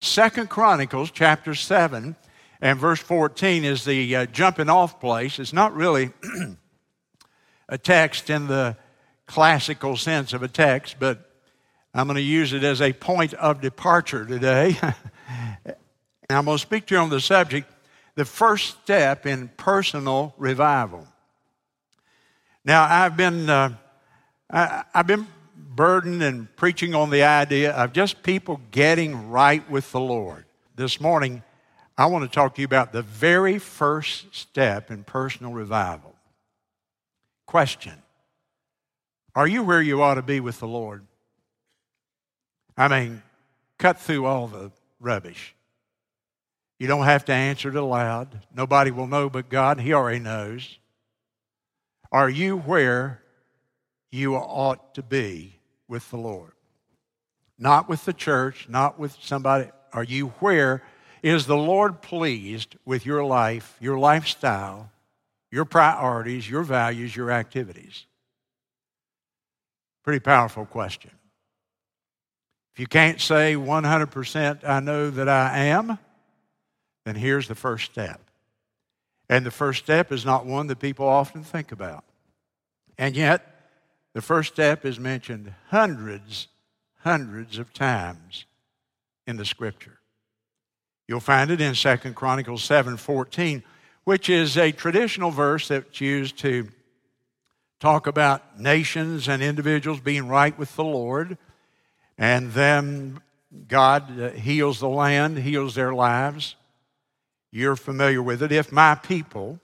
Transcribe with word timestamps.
Second 0.00 0.48
Chronicles 0.48 1.10
chapter 1.10 1.54
7 1.54 2.16
and 2.60 2.78
verse 2.78 3.00
14 3.00 3.64
is 3.64 3.84
the 3.84 4.16
uh, 4.16 4.26
jumping 4.26 4.70
off 4.70 4.98
place. 4.98 5.38
It's 5.38 5.52
not 5.52 5.74
really 5.74 6.10
a 7.68 7.78
text 7.78 8.30
in 8.30 8.46
the 8.46 8.76
classical 9.26 9.96
sense 9.96 10.32
of 10.32 10.42
a 10.42 10.48
text, 10.48 10.96
but 10.98 11.30
I'm 11.92 12.06
going 12.06 12.16
to 12.16 12.22
use 12.22 12.52
it 12.52 12.64
as 12.64 12.80
a 12.80 12.92
point 12.92 13.34
of 13.34 13.60
departure 13.60 14.24
today. 14.24 14.76
And 16.30 16.38
I'm 16.38 16.44
going 16.44 16.58
to 16.58 16.62
speak 16.62 16.86
to 16.86 16.94
you 16.94 17.00
on 17.00 17.10
the 17.10 17.20
subject 17.20 17.68
the 18.14 18.24
first 18.24 18.80
step 18.84 19.26
in 19.26 19.48
personal 19.56 20.32
revival. 20.38 21.08
Now, 22.64 22.86
I've 22.88 23.16
been, 23.16 23.50
uh, 23.50 23.74
I, 24.48 24.84
I've 24.94 25.08
been 25.08 25.26
burdened 25.80 26.22
and 26.22 26.54
preaching 26.56 26.94
on 26.94 27.08
the 27.08 27.22
idea 27.22 27.72
of 27.72 27.90
just 27.90 28.22
people 28.22 28.60
getting 28.70 29.30
right 29.30 29.70
with 29.70 29.90
the 29.92 29.98
Lord. 29.98 30.44
This 30.76 31.00
morning, 31.00 31.42
I 31.96 32.04
want 32.04 32.22
to 32.22 32.30
talk 32.30 32.54
to 32.56 32.60
you 32.60 32.66
about 32.66 32.92
the 32.92 33.00
very 33.00 33.58
first 33.58 34.26
step 34.36 34.90
in 34.90 35.04
personal 35.04 35.54
revival. 35.54 36.14
Question 37.46 37.94
Are 39.34 39.46
you 39.46 39.62
where 39.62 39.80
you 39.80 40.02
ought 40.02 40.16
to 40.16 40.22
be 40.22 40.38
with 40.38 40.60
the 40.60 40.68
Lord? 40.68 41.06
I 42.76 42.88
mean, 42.88 43.22
cut 43.78 43.98
through 43.98 44.26
all 44.26 44.48
the 44.48 44.72
rubbish. 45.00 45.54
You 46.78 46.88
don't 46.88 47.06
have 47.06 47.24
to 47.24 47.32
answer 47.32 47.70
it 47.70 47.74
aloud. 47.74 48.44
Nobody 48.54 48.90
will 48.90 49.06
know 49.06 49.30
but 49.30 49.48
God. 49.48 49.80
He 49.80 49.94
already 49.94 50.18
knows. 50.18 50.78
Are 52.12 52.28
you 52.28 52.58
where 52.58 53.22
you 54.10 54.34
ought 54.36 54.94
to 54.96 55.02
be 55.02 55.54
with 55.90 56.08
the 56.10 56.16
Lord? 56.16 56.52
Not 57.58 57.88
with 57.88 58.06
the 58.06 58.14
church, 58.14 58.66
not 58.68 58.98
with 58.98 59.16
somebody. 59.20 59.70
Are 59.92 60.04
you 60.04 60.28
where 60.38 60.82
is 61.22 61.46
the 61.46 61.56
Lord 61.56 62.00
pleased 62.00 62.76
with 62.86 63.04
your 63.04 63.24
life, 63.24 63.76
your 63.80 63.98
lifestyle, 63.98 64.90
your 65.50 65.66
priorities, 65.66 66.48
your 66.48 66.62
values, 66.62 67.14
your 67.14 67.30
activities? 67.30 68.06
Pretty 70.02 70.20
powerful 70.20 70.64
question. 70.64 71.10
If 72.72 72.80
you 72.80 72.86
can't 72.86 73.20
say 73.20 73.54
100%, 73.54 74.66
I 74.66 74.80
know 74.80 75.10
that 75.10 75.28
I 75.28 75.58
am, 75.64 75.98
then 77.04 77.16
here's 77.16 77.48
the 77.48 77.54
first 77.54 77.90
step. 77.90 78.20
And 79.28 79.44
the 79.44 79.50
first 79.50 79.82
step 79.82 80.12
is 80.12 80.24
not 80.24 80.46
one 80.46 80.68
that 80.68 80.78
people 80.78 81.06
often 81.06 81.42
think 81.42 81.72
about. 81.72 82.04
And 82.96 83.14
yet, 83.14 83.49
the 84.14 84.22
first 84.22 84.52
step 84.52 84.84
is 84.84 84.98
mentioned 84.98 85.54
hundreds, 85.68 86.48
hundreds 87.00 87.58
of 87.58 87.72
times 87.72 88.44
in 89.26 89.36
the 89.36 89.44
scripture. 89.44 89.98
You'll 91.06 91.20
find 91.20 91.50
it 91.50 91.60
in 91.60 91.74
2 91.74 92.14
Chronicles 92.14 92.62
7:14, 92.62 93.62
which 94.04 94.28
is 94.28 94.56
a 94.56 94.72
traditional 94.72 95.30
verse 95.30 95.68
that's 95.68 96.00
used 96.00 96.38
to 96.38 96.68
talk 97.80 98.06
about 98.06 98.60
nations 98.60 99.28
and 99.28 99.42
individuals 99.42 100.00
being 100.00 100.28
right 100.28 100.56
with 100.58 100.76
the 100.76 100.84
Lord, 100.84 101.38
and 102.18 102.52
then 102.52 103.20
God 103.66 104.20
uh, 104.20 104.30
heals 104.30 104.80
the 104.80 104.88
land, 104.88 105.38
heals 105.38 105.74
their 105.74 105.92
lives. 105.92 106.56
You're 107.50 107.76
familiar 107.76 108.22
with 108.22 108.42
it. 108.42 108.52
If 108.52 108.70
my 108.70 108.94
people, 108.94 109.58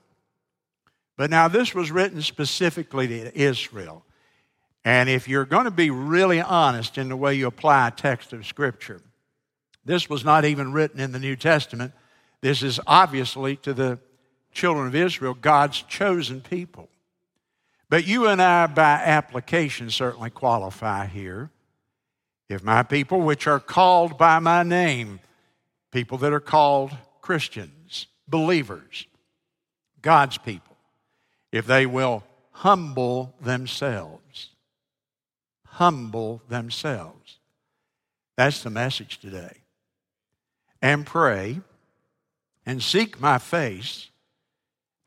but 1.15 1.29
now 1.29 1.47
this 1.47 1.73
was 1.73 1.91
written 1.91 2.21
specifically 2.21 3.07
to 3.07 3.37
Israel. 3.39 4.03
And 4.87 5.09
if 5.09 5.27
you're 5.27 5.43
going 5.43 5.65
to 5.65 5.71
be 5.71 5.89
really 5.89 6.39
honest 6.39 6.97
in 6.97 7.09
the 7.09 7.17
way 7.17 7.33
you 7.33 7.47
apply 7.47 7.89
a 7.89 7.91
text 7.91 8.31
of 8.31 8.47
Scripture, 8.47 9.01
this 9.83 10.09
was 10.09 10.23
not 10.23 10.45
even 10.45 10.71
written 10.71 11.01
in 11.01 11.11
the 11.11 11.19
New 11.19 11.35
Testament. 11.35 11.91
This 12.39 12.63
is 12.63 12.79
obviously 12.87 13.57
to 13.57 13.73
the 13.73 13.99
children 14.53 14.87
of 14.87 14.95
Israel, 14.95 15.33
God's 15.33 15.81
chosen 15.81 16.39
people. 16.39 16.87
But 17.89 18.07
you 18.07 18.27
and 18.27 18.41
I, 18.41 18.67
by 18.67 18.93
application, 18.93 19.89
certainly 19.89 20.29
qualify 20.29 21.05
here. 21.07 21.49
If 22.47 22.63
my 22.63 22.81
people, 22.83 23.19
which 23.19 23.45
are 23.45 23.59
called 23.59 24.17
by 24.17 24.39
my 24.39 24.63
name, 24.63 25.19
people 25.91 26.17
that 26.19 26.31
are 26.31 26.39
called 26.39 26.95
Christians, 27.19 28.07
believers, 28.25 29.05
God's 30.01 30.37
people, 30.37 30.77
if 31.51 31.65
they 31.65 31.85
will 31.85 32.23
humble 32.51 33.35
themselves, 33.41 34.51
humble 35.77 36.41
themselves. 36.49 37.37
That's 38.35 38.63
the 38.63 38.71
message 38.71 39.19
today 39.19 39.57
and 40.81 41.05
pray 41.05 41.61
and 42.65 42.81
seek 42.81 43.21
my 43.21 43.37
face 43.37 44.09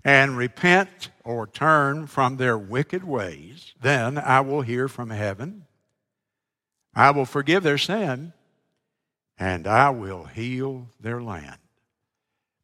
and 0.05 0.37
repent 0.37 1.11
or 1.25 1.49
turn 1.49 2.07
from 2.07 2.37
their 2.37 2.57
wicked 2.57 3.03
ways, 3.03 3.75
then 3.83 4.17
I 4.17 4.43
will 4.43 4.63
hear 4.63 4.87
from 4.87 5.11
heaven. 5.11 5.67
I 6.95 7.11
will 7.11 7.27
forgive 7.27 7.65
their 7.65 7.77
sin 7.77 8.33
and 9.39 9.67
I 9.67 9.91
will 9.91 10.25
heal 10.25 10.87
their 11.01 11.21
land. 11.21 11.59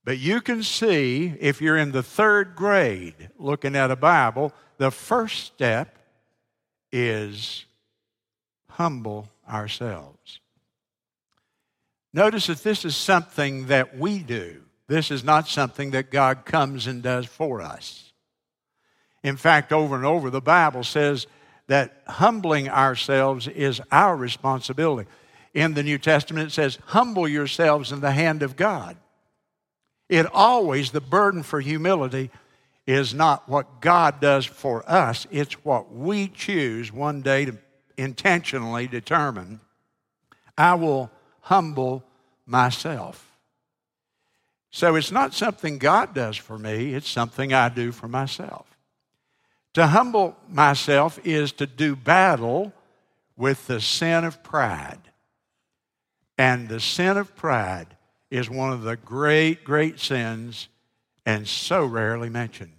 But 0.04 0.18
you 0.18 0.40
can 0.40 0.62
see, 0.62 1.34
if 1.40 1.60
you're 1.60 1.76
in 1.76 1.90
the 1.90 2.04
third 2.04 2.54
grade 2.54 3.30
looking 3.36 3.74
at 3.74 3.90
a 3.90 3.96
Bible, 3.96 4.52
the 4.78 4.92
first 4.92 5.44
step 5.44 5.98
is 6.92 7.64
humble 8.76 9.26
ourselves. 9.48 10.40
Notice 12.12 12.48
that 12.48 12.62
this 12.62 12.84
is 12.84 12.94
something 12.94 13.68
that 13.68 13.96
we 13.96 14.18
do. 14.18 14.62
This 14.86 15.10
is 15.10 15.24
not 15.24 15.48
something 15.48 15.92
that 15.92 16.10
God 16.10 16.44
comes 16.44 16.86
and 16.86 17.02
does 17.02 17.24
for 17.24 17.62
us. 17.62 18.12
In 19.22 19.38
fact, 19.38 19.72
over 19.72 19.96
and 19.96 20.04
over, 20.04 20.28
the 20.28 20.42
Bible 20.42 20.84
says 20.84 21.26
that 21.68 22.02
humbling 22.06 22.68
ourselves 22.68 23.48
is 23.48 23.80
our 23.90 24.14
responsibility. 24.14 25.08
In 25.54 25.72
the 25.72 25.82
New 25.82 25.98
Testament, 25.98 26.48
it 26.48 26.52
says, 26.52 26.78
Humble 26.84 27.26
yourselves 27.26 27.92
in 27.92 28.00
the 28.00 28.12
hand 28.12 28.42
of 28.42 28.56
God. 28.56 28.98
It 30.10 30.26
always, 30.32 30.90
the 30.90 31.00
burden 31.00 31.42
for 31.42 31.60
humility 31.60 32.30
is 32.86 33.14
not 33.14 33.48
what 33.48 33.80
God 33.80 34.20
does 34.20 34.44
for 34.44 34.88
us, 34.88 35.26
it's 35.30 35.64
what 35.64 35.92
we 35.92 36.28
choose 36.28 36.92
one 36.92 37.22
day 37.22 37.46
to 37.46 37.58
intentionally 37.96 38.86
determine. 38.86 39.60
I 40.56 40.74
will 40.74 41.10
humble 41.40 42.04
myself. 42.46 43.22
So 44.70 44.96
it's 44.96 45.10
not 45.10 45.32
something 45.32 45.78
God 45.78 46.14
does 46.14 46.36
for 46.36 46.58
me, 46.58 46.94
it's 46.94 47.08
something 47.08 47.52
I 47.52 47.68
do 47.68 47.92
for 47.92 48.08
myself. 48.08 48.66
To 49.74 49.86
humble 49.86 50.36
myself 50.48 51.18
is 51.24 51.52
to 51.52 51.66
do 51.66 51.96
battle 51.96 52.72
with 53.36 53.66
the 53.66 53.80
sin 53.80 54.24
of 54.24 54.42
pride. 54.42 55.00
And 56.38 56.68
the 56.68 56.80
sin 56.80 57.16
of 57.16 57.36
pride 57.36 57.96
is 58.30 58.50
one 58.50 58.72
of 58.72 58.82
the 58.82 58.96
great, 58.96 59.64
great 59.64 60.00
sins 60.00 60.68
and 61.24 61.46
so 61.46 61.84
rarely 61.84 62.28
mentioned. 62.28 62.72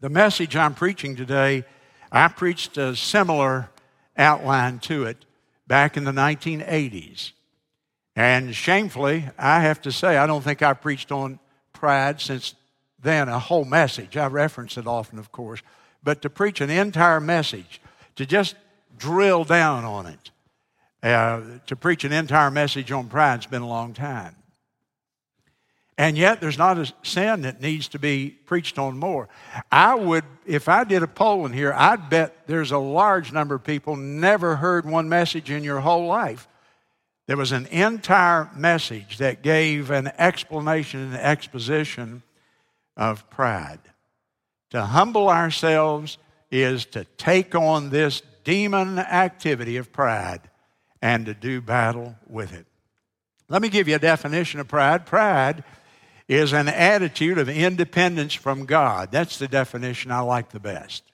The 0.00 0.08
message 0.08 0.56
I'm 0.56 0.74
preaching 0.74 1.16
today, 1.16 1.64
I 2.12 2.28
preached 2.28 2.76
a 2.76 2.94
similar 2.94 3.70
outline 4.16 4.78
to 4.80 5.04
it 5.04 5.24
back 5.66 5.96
in 5.96 6.04
the 6.04 6.12
1980s. 6.12 7.32
And 8.14 8.54
shamefully, 8.54 9.28
I 9.38 9.60
have 9.60 9.82
to 9.82 9.92
say, 9.92 10.16
I 10.16 10.26
don't 10.26 10.42
think 10.42 10.62
I 10.62 10.72
preached 10.72 11.12
on 11.12 11.38
pride 11.72 12.20
since 12.20 12.54
then, 13.02 13.28
a 13.28 13.38
whole 13.38 13.64
message. 13.64 14.16
I 14.16 14.26
reference 14.26 14.78
it 14.78 14.86
often, 14.86 15.18
of 15.18 15.30
course. 15.30 15.60
But 16.02 16.22
to 16.22 16.30
preach 16.30 16.60
an 16.60 16.70
entire 16.70 17.20
message, 17.20 17.80
to 18.16 18.24
just 18.24 18.56
drill 18.96 19.44
down 19.44 19.84
on 19.84 20.06
it, 20.06 20.30
uh, 21.02 21.42
to 21.66 21.76
preach 21.76 22.04
an 22.04 22.12
entire 22.12 22.50
message 22.50 22.90
on 22.90 23.08
pride 23.08 23.42
has 23.42 23.46
been 23.46 23.62
a 23.62 23.68
long 23.68 23.92
time. 23.92 24.34
And 25.98 26.18
yet, 26.18 26.40
there's 26.40 26.58
not 26.58 26.78
a 26.78 26.92
sin 27.02 27.42
that 27.42 27.62
needs 27.62 27.88
to 27.88 27.98
be 27.98 28.30
preached 28.44 28.78
on 28.78 28.98
more. 28.98 29.28
I 29.72 29.94
would, 29.94 30.24
if 30.44 30.68
I 30.68 30.84
did 30.84 31.02
a 31.02 31.06
poll 31.06 31.46
in 31.46 31.52
here, 31.52 31.72
I'd 31.72 32.10
bet 32.10 32.46
there's 32.46 32.70
a 32.70 32.78
large 32.78 33.32
number 33.32 33.54
of 33.54 33.64
people 33.64 33.96
never 33.96 34.56
heard 34.56 34.84
one 34.84 35.08
message 35.08 35.50
in 35.50 35.64
your 35.64 35.80
whole 35.80 36.06
life 36.06 36.48
there 37.26 37.36
was 37.36 37.52
an 37.52 37.66
entire 37.66 38.48
message 38.54 39.18
that 39.18 39.42
gave 39.42 39.90
an 39.90 40.12
explanation 40.18 41.00
and 41.00 41.14
exposition 41.14 42.22
of 42.96 43.28
pride. 43.30 43.80
To 44.70 44.82
humble 44.82 45.28
ourselves 45.28 46.18
is 46.50 46.86
to 46.86 47.04
take 47.16 47.54
on 47.54 47.90
this 47.90 48.22
demon 48.44 48.98
activity 48.98 49.76
of 49.76 49.92
pride 49.92 50.42
and 51.02 51.26
to 51.26 51.34
do 51.34 51.60
battle 51.60 52.14
with 52.28 52.52
it. 52.52 52.66
Let 53.48 53.60
me 53.60 53.68
give 53.68 53.88
you 53.88 53.96
a 53.96 54.00
definition 54.00 54.60
of 54.60 54.68
pride. 54.68 55.04
Pride 55.04 55.64
is 56.28 56.52
an 56.52 56.68
attitude 56.68 57.38
of 57.38 57.48
independence 57.48 58.34
from 58.34 58.66
God. 58.66 59.12
That's 59.12 59.38
the 59.38 59.48
definition 59.48 60.10
I 60.10 60.20
like 60.20 60.50
the 60.50 60.60
best. 60.60 61.04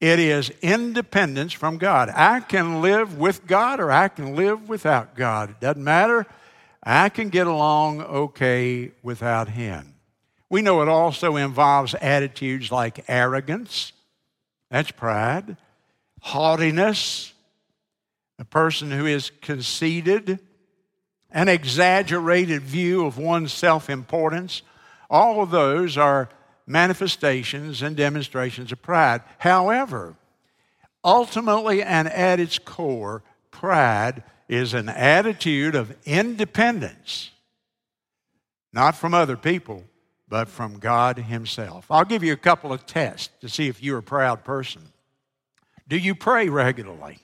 It 0.00 0.20
is 0.20 0.50
independence 0.62 1.52
from 1.52 1.78
God. 1.78 2.10
I 2.14 2.40
can 2.40 2.80
live 2.82 3.18
with 3.18 3.46
God 3.46 3.80
or 3.80 3.90
I 3.90 4.08
can 4.08 4.36
live 4.36 4.68
without 4.68 5.16
God. 5.16 5.50
It 5.50 5.60
doesn't 5.60 5.82
matter. 5.82 6.26
I 6.82 7.08
can 7.08 7.30
get 7.30 7.46
along 7.46 8.02
okay 8.02 8.92
without 9.02 9.48
him. 9.48 9.94
We 10.50 10.62
know 10.62 10.82
it 10.82 10.88
also 10.88 11.36
involves 11.36 11.94
attitudes 11.94 12.70
like 12.70 13.04
arrogance, 13.08 13.92
that's 14.70 14.90
pride, 14.90 15.56
haughtiness, 16.20 17.32
a 18.38 18.44
person 18.44 18.90
who 18.90 19.04
is 19.04 19.30
conceited, 19.42 20.38
an 21.30 21.48
exaggerated 21.48 22.62
view 22.62 23.04
of 23.06 23.18
one's 23.18 23.52
self 23.52 23.90
importance. 23.90 24.62
All 25.10 25.42
of 25.42 25.50
those 25.50 25.96
are 25.96 26.28
manifestations 26.66 27.82
and 27.82 27.96
demonstrations 27.96 28.72
of 28.72 28.82
pride. 28.82 29.22
However, 29.38 30.16
ultimately 31.04 31.82
and 31.82 32.08
at 32.08 32.40
its 32.40 32.58
core, 32.58 33.22
pride 33.50 34.22
is 34.48 34.74
an 34.74 34.88
attitude 34.88 35.74
of 35.74 35.94
independence, 36.04 37.30
not 38.72 38.94
from 38.94 39.14
other 39.14 39.36
people, 39.36 39.84
but 40.28 40.48
from 40.48 40.78
God 40.78 41.18
Himself. 41.18 41.86
I'll 41.90 42.04
give 42.04 42.22
you 42.22 42.32
a 42.32 42.36
couple 42.36 42.72
of 42.72 42.86
tests 42.86 43.30
to 43.40 43.48
see 43.48 43.68
if 43.68 43.82
you're 43.82 43.98
a 43.98 44.02
proud 44.02 44.44
person. 44.44 44.82
Do 45.88 45.96
you 45.96 46.14
pray 46.14 46.48
regularly? 46.48 47.18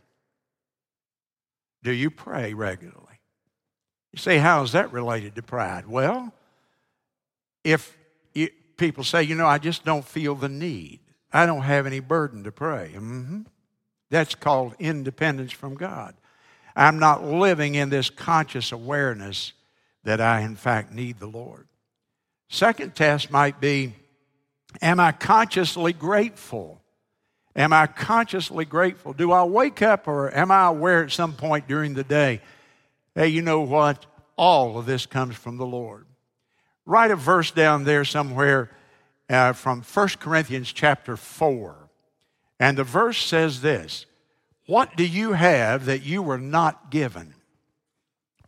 Do 1.82 1.92
you 1.92 2.10
pray 2.10 2.54
regularly? 2.54 3.03
You 4.14 4.18
say, 4.18 4.38
how 4.38 4.62
is 4.62 4.70
that 4.72 4.92
related 4.92 5.34
to 5.34 5.42
pride? 5.42 5.88
Well, 5.88 6.32
if 7.64 7.98
you, 8.32 8.48
people 8.76 9.02
say, 9.02 9.24
you 9.24 9.34
know, 9.34 9.48
I 9.48 9.58
just 9.58 9.84
don't 9.84 10.04
feel 10.04 10.36
the 10.36 10.48
need, 10.48 11.00
I 11.32 11.46
don't 11.46 11.62
have 11.62 11.84
any 11.84 11.98
burden 11.98 12.44
to 12.44 12.52
pray. 12.52 12.92
Mm-hmm. 12.94 13.40
That's 14.10 14.36
called 14.36 14.76
independence 14.78 15.50
from 15.50 15.74
God. 15.74 16.14
I'm 16.76 17.00
not 17.00 17.24
living 17.24 17.74
in 17.74 17.90
this 17.90 18.08
conscious 18.08 18.70
awareness 18.70 19.52
that 20.04 20.20
I, 20.20 20.42
in 20.42 20.54
fact, 20.54 20.92
need 20.92 21.18
the 21.18 21.26
Lord. 21.26 21.66
Second 22.48 22.94
test 22.94 23.32
might 23.32 23.60
be 23.60 23.94
Am 24.80 25.00
I 25.00 25.10
consciously 25.10 25.92
grateful? 25.92 26.80
Am 27.56 27.72
I 27.72 27.88
consciously 27.88 28.64
grateful? 28.64 29.12
Do 29.12 29.32
I 29.32 29.42
wake 29.42 29.82
up 29.82 30.06
or 30.06 30.32
am 30.32 30.52
I 30.52 30.66
aware 30.66 31.02
at 31.02 31.10
some 31.10 31.32
point 31.32 31.66
during 31.66 31.94
the 31.94 32.04
day, 32.04 32.40
hey, 33.14 33.28
you 33.28 33.42
know 33.42 33.60
what? 33.60 34.06
All 34.36 34.78
of 34.78 34.86
this 34.86 35.06
comes 35.06 35.36
from 35.36 35.56
the 35.56 35.66
Lord. 35.66 36.06
Write 36.86 37.10
a 37.10 37.16
verse 37.16 37.50
down 37.50 37.84
there 37.84 38.04
somewhere 38.04 38.70
uh, 39.28 39.52
from 39.52 39.82
1 39.82 40.08
Corinthians 40.20 40.72
chapter 40.72 41.16
4. 41.16 41.88
And 42.60 42.76
the 42.78 42.84
verse 42.84 43.18
says 43.18 43.60
this 43.62 44.06
What 44.66 44.96
do 44.96 45.06
you 45.06 45.32
have 45.32 45.86
that 45.86 46.02
you 46.02 46.22
were 46.22 46.38
not 46.38 46.90
given? 46.90 47.34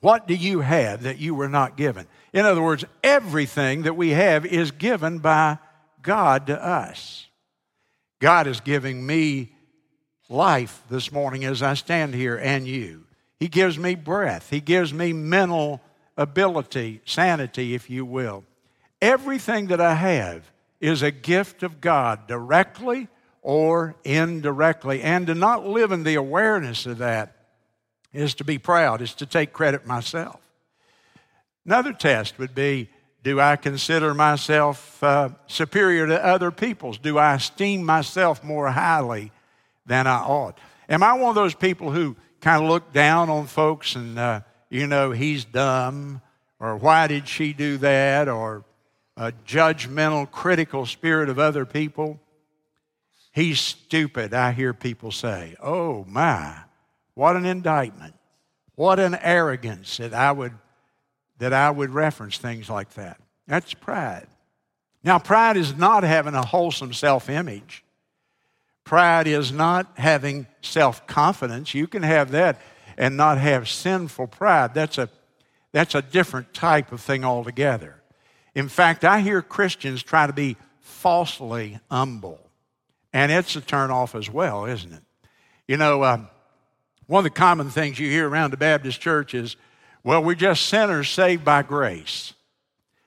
What 0.01 0.29
do 0.29 0.35
you 0.35 0.61
have 0.61 1.03
that 1.03 1.19
you 1.19 1.35
were 1.35 1.49
not 1.49 1.77
given? 1.77 2.07
In 2.33 2.45
other 2.45 2.63
words, 2.63 2.85
everything 3.03 3.83
that 3.83 3.97
we 3.97 4.11
have 4.11 4.45
is 4.45 4.71
given 4.71 5.19
by 5.19 5.59
God 6.03 6.49
to 6.49 6.65
us. 6.65 7.27
God 8.21 8.47
is 8.47 8.61
giving 8.61 9.05
me 9.05 9.53
life 10.29 10.83
this 10.91 11.11
morning 11.11 11.45
as 11.45 11.63
I 11.63 11.75
stand 11.75 12.15
here 12.15 12.37
and 12.37 12.67
you. 12.67 13.06
He 13.39 13.49
gives 13.49 13.79
me 13.79 13.95
breath. 13.95 14.51
He 14.51 14.61
gives 14.61 14.93
me 14.93 15.13
mental 15.13 15.81
ability, 16.17 17.01
sanity, 17.05 17.75
if 17.75 17.91
you 17.91 18.05
will. 18.05 18.45
Everything 19.03 19.67
that 19.67 19.81
I 19.81 19.95
have 19.95 20.51
is 20.81 21.03
a 21.03 21.11
gift 21.11 21.63
of 21.63 21.81
God 21.81 22.27
directly 22.27 23.09
or 23.43 23.95
indirectly. 24.05 25.03
And 25.03 25.27
to 25.27 25.35
not 25.35 25.67
live 25.67 25.93
in 25.93 26.03
the 26.03 26.15
awareness 26.15 26.87
of 26.87 26.99
that 26.99 27.37
is 28.13 28.35
to 28.37 28.45
be 28.45 28.59
proud, 28.59 29.03
is 29.03 29.15
to 29.15 29.27
take 29.27 29.53
credit 29.53 29.87
myself. 29.87 30.41
Another 31.67 31.93
test 31.93 32.39
would 32.39 32.55
be 32.55 32.89
do 33.23 33.41
I 33.41 33.57
consider 33.57 34.15
myself 34.15 35.03
uh, 35.03 35.31
superior 35.49 36.07
to 36.07 36.25
other 36.25 36.53
people's? 36.53 36.97
Do 36.97 37.19
I 37.19 37.35
esteem 37.35 37.83
myself 37.85 38.45
more 38.45 38.69
highly 38.69 39.33
than 39.85 40.07
I 40.07 40.19
ought? 40.19 40.59
Am 40.89 41.03
I 41.03 41.13
one 41.15 41.31
of 41.31 41.35
those 41.35 41.55
people 41.55 41.91
who 41.91 42.15
kind 42.47 42.63
of 42.63 42.71
look 42.71 42.93
down 42.93 43.29
on 43.29 43.45
folks 43.45 43.97
and, 43.97 44.17
uh, 44.17 44.41
you 44.71 44.87
know, 44.87 45.11
he's 45.11 45.45
dumb, 45.45 46.21
or 46.61 46.77
why 46.77 47.09
did 47.09 47.27
she 47.27 47.53
do 47.53 47.77
that, 47.77 48.29
or 48.29 48.65
a 49.17 49.33
judgmental, 49.45 50.31
critical 50.31 50.87
spirit 50.87 51.29
of 51.29 51.41
other 51.41 51.67
people? 51.67 52.21
He's 53.33 53.59
stupid, 53.59 54.33
I 54.33 54.53
hear 54.53 54.73
people 54.73 55.11
say. 55.11 55.57
Oh, 55.61 56.05
my, 56.07 56.55
what 57.15 57.35
an 57.35 57.47
indictment. 57.47 58.15
What 58.77 59.01
an 59.01 59.17
arrogance 59.17 59.97
that 59.97 60.15
I 60.15 60.31
would 60.31 60.53
that 61.39 61.53
I 61.53 61.69
would 61.69 61.91
reference 61.91 62.39
things 62.39 62.71
like 62.71 62.95
that. 62.95 63.21
That's 63.49 63.75
pride. 63.75 64.29
Now, 65.03 65.19
pride 65.19 65.57
is 65.57 65.77
not 65.77 66.05
having 66.05 66.35
a 66.35 66.47
wholesome 66.47 66.93
self 66.93 67.29
image. 67.29 67.83
Pride 68.87 69.27
is 69.27 69.51
not 69.51 69.91
having 69.97 70.47
self 70.63 71.07
confidence. 71.09 71.75
You 71.75 71.89
can 71.89 72.05
have 72.05 72.31
that 72.31 72.63
and 72.97 73.17
not 73.17 73.37
have 73.37 73.69
sinful 73.69 74.29
pride. 74.29 74.75
That's 74.75 74.97
a, 74.97 75.11
that's 75.73 75.97
a 75.97 76.01
different 76.01 76.55
type 76.55 76.93
of 76.93 77.01
thing 77.01 77.25
altogether. 77.25 78.01
In 78.55 78.69
fact, 78.69 79.05
I 79.05 79.21
hear 79.21 79.43
Christians 79.43 80.05
try 80.05 80.29
to 80.29 80.33
be 80.33 80.57
falsely 80.81 81.81
humble, 81.91 82.39
and 83.13 83.33
it's 83.33 83.57
a 83.57 83.61
turnoff 83.61 84.17
as 84.17 84.31
well, 84.31 84.67
isn't 84.67 84.93
it? 84.93 85.03
You 85.67 85.77
know, 85.77 86.05
um, 86.05 86.29
one 87.09 87.19
of 87.19 87.25
the 87.25 87.31
common 87.31 87.71
things 87.71 87.99
you 87.99 88.09
hear 88.09 88.29
around 88.29 88.53
the 88.53 88.57
Baptist 88.57 89.01
church 89.01 89.35
is 89.35 89.57
well, 90.05 90.23
we're 90.23 90.37
just 90.37 90.67
sinners 90.67 91.09
saved 91.09 91.45
by 91.45 91.63
grace. 91.63 92.35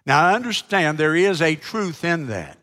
Now, 0.06 0.26
I 0.26 0.34
understand 0.36 0.98
there 0.98 1.16
is 1.16 1.42
a 1.42 1.56
truth 1.56 2.04
in 2.04 2.28
that, 2.28 2.58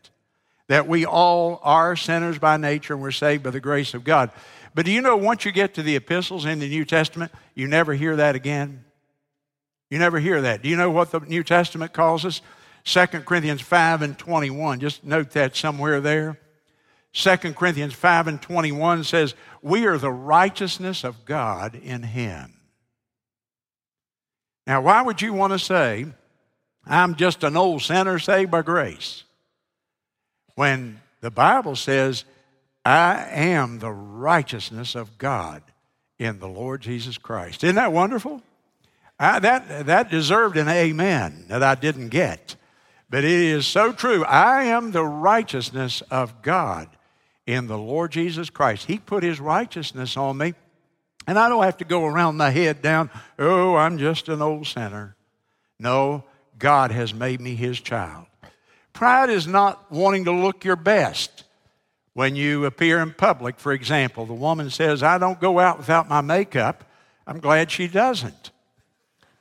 that 0.67 0.87
we 0.87 1.05
all 1.05 1.59
are 1.63 1.95
sinners 1.95 2.37
by 2.39 2.57
nature 2.57 2.93
and 2.93 3.01
we're 3.01 3.11
saved 3.11 3.43
by 3.43 3.49
the 3.49 3.59
grace 3.59 3.93
of 3.93 4.03
God. 4.03 4.31
But 4.75 4.85
do 4.85 4.91
you 4.91 5.01
know 5.01 5.17
once 5.17 5.45
you 5.45 5.51
get 5.51 5.73
to 5.75 5.83
the 5.83 5.95
epistles 5.95 6.45
in 6.45 6.59
the 6.59 6.69
New 6.69 6.85
Testament, 6.85 7.31
you 7.55 7.67
never 7.67 7.93
hear 7.93 8.15
that 8.17 8.35
again? 8.35 8.83
You 9.89 9.99
never 9.99 10.19
hear 10.19 10.41
that. 10.41 10.61
Do 10.61 10.69
you 10.69 10.75
know 10.75 10.91
what 10.91 11.11
the 11.11 11.21
New 11.21 11.43
Testament 11.43 11.93
calls 11.93 12.25
us? 12.25 12.41
2 12.83 13.05
Corinthians 13.21 13.61
5 13.61 14.01
and 14.01 14.17
21. 14.17 14.79
Just 14.79 15.03
note 15.03 15.31
that 15.31 15.55
somewhere 15.55 16.01
there. 16.01 16.39
2 17.13 17.37
Corinthians 17.53 17.93
5 17.93 18.27
and 18.27 18.41
21 18.41 19.03
says, 19.03 19.33
We 19.61 19.85
are 19.85 19.97
the 19.97 20.11
righteousness 20.11 21.03
of 21.03 21.25
God 21.25 21.75
in 21.75 22.03
Him. 22.03 22.53
Now, 24.67 24.81
why 24.81 25.01
would 25.01 25.21
you 25.21 25.33
want 25.33 25.53
to 25.53 25.59
say, 25.59 26.05
I'm 26.85 27.15
just 27.15 27.43
an 27.43 27.55
old 27.55 27.81
sinner 27.81 28.19
saved 28.19 28.51
by 28.51 28.61
grace? 28.61 29.23
When 30.57 30.99
the 31.21 31.31
Bible 31.31 31.75
says, 31.75 32.25
I 32.83 33.27
am 33.31 33.79
the 33.79 33.91
righteousness 33.91 34.95
of 34.95 35.17
God 35.17 35.61
in 36.19 36.39
the 36.39 36.47
Lord 36.47 36.81
Jesus 36.81 37.17
Christ. 37.17 37.63
Isn't 37.63 37.75
that 37.75 37.93
wonderful? 37.93 38.41
I, 39.19 39.39
that, 39.39 39.85
that 39.85 40.11
deserved 40.11 40.57
an 40.57 40.67
amen 40.67 41.45
that 41.47 41.63
I 41.63 41.75
didn't 41.75 42.09
get. 42.09 42.55
But 43.09 43.23
it 43.23 43.31
is 43.31 43.65
so 43.65 43.93
true. 43.93 44.25
I 44.25 44.63
am 44.63 44.91
the 44.91 45.05
righteousness 45.05 46.01
of 46.11 46.41
God 46.41 46.89
in 47.45 47.67
the 47.67 47.77
Lord 47.77 48.11
Jesus 48.11 48.49
Christ. 48.49 48.87
He 48.87 48.97
put 48.97 49.23
His 49.23 49.39
righteousness 49.39 50.17
on 50.17 50.37
me 50.37 50.53
and 51.27 51.37
I 51.37 51.49
don't 51.49 51.63
have 51.63 51.77
to 51.77 51.85
go 51.85 52.05
around 52.05 52.37
my 52.37 52.49
head 52.49 52.81
down, 52.81 53.11
oh, 53.37 53.75
I'm 53.75 53.97
just 53.97 54.29
an 54.29 54.41
old 54.41 54.65
sinner. 54.65 55.15
No, 55.77 56.23
God 56.57 56.91
has 56.91 57.13
made 57.13 57.41
me 57.41 57.53
his 57.53 57.79
child. 57.81 58.25
Pride 58.97 59.29
is 59.29 59.45
not 59.45 59.91
wanting 59.91 60.25
to 60.25 60.31
look 60.31 60.65
your 60.65 60.75
best 60.75 61.43
when 62.13 62.35
you 62.35 62.65
appear 62.65 62.99
in 62.99 63.13
public. 63.13 63.59
For 63.59 63.71
example, 63.71 64.25
the 64.25 64.33
woman 64.33 64.71
says, 64.71 65.03
I 65.03 65.19
don't 65.19 65.39
go 65.39 65.59
out 65.59 65.77
without 65.77 66.09
my 66.09 66.21
makeup. 66.21 66.83
I'm 67.27 67.39
glad 67.39 67.69
she 67.69 67.87
doesn't. 67.87 68.49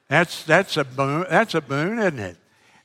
That's, 0.08 0.42
that's, 0.42 0.76
a, 0.76 0.84
boon, 0.84 1.25
that's 1.30 1.54
a 1.54 1.62
boon, 1.62 1.98
isn't 1.98 2.18
it? 2.18 2.36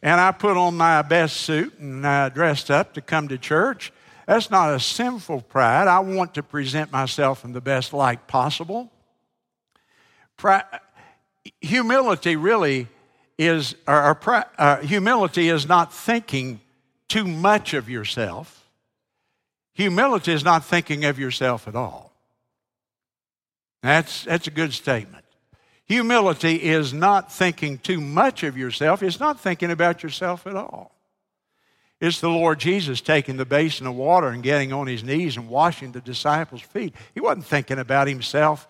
And 0.01 0.21
I 0.21 0.31
put 0.31 0.55
on 0.55 0.77
my 0.77 1.01
best 1.01 1.41
suit 1.41 1.77
and 1.77 2.07
I 2.07 2.29
dressed 2.29 2.71
up 2.71 2.93
to 2.93 3.01
come 3.01 3.27
to 3.27 3.37
church. 3.37 3.91
That's 4.25 4.49
not 4.49 4.73
a 4.73 4.79
sinful 4.79 5.41
pride. 5.41 5.89
I 5.89 5.99
want 5.99 6.35
to 6.35 6.41
present 6.41 6.89
myself 6.89 7.43
in 7.43 7.51
the 7.51 7.59
best 7.59 7.91
light 7.91 8.27
possible. 8.27 8.89
Pride, 10.37 10.63
humility 11.59 12.37
really 12.37 12.87
is, 13.41 13.75
or 13.87 14.17
uh, 14.57 14.77
humility 14.77 15.49
is 15.49 15.67
not 15.67 15.93
thinking 15.93 16.61
too 17.07 17.25
much 17.25 17.73
of 17.73 17.89
yourself. 17.89 18.69
Humility 19.73 20.31
is 20.31 20.43
not 20.43 20.63
thinking 20.63 21.05
of 21.05 21.17
yourself 21.17 21.67
at 21.67 21.75
all. 21.75 22.13
That's, 23.81 24.25
that's 24.25 24.47
a 24.47 24.51
good 24.51 24.73
statement. 24.73 25.25
Humility 25.85 26.55
is 26.55 26.93
not 26.93 27.33
thinking 27.33 27.79
too 27.79 27.99
much 27.99 28.43
of 28.43 28.57
yourself, 28.57 29.01
it's 29.01 29.19
not 29.19 29.39
thinking 29.39 29.71
about 29.71 30.03
yourself 30.03 30.45
at 30.45 30.55
all. 30.55 30.95
It's 31.99 32.21
the 32.21 32.29
Lord 32.29 32.59
Jesus 32.59 33.01
taking 33.01 33.37
the 33.37 33.45
basin 33.45 33.87
of 33.87 33.95
water 33.95 34.27
and 34.27 34.41
getting 34.41 34.71
on 34.73 34.87
his 34.87 35.03
knees 35.03 35.37
and 35.37 35.49
washing 35.49 35.91
the 35.91 36.01
disciples' 36.01 36.61
feet. 36.61 36.95
He 37.13 37.19
wasn't 37.19 37.45
thinking 37.45 37.79
about 37.79 38.07
himself, 38.07 38.67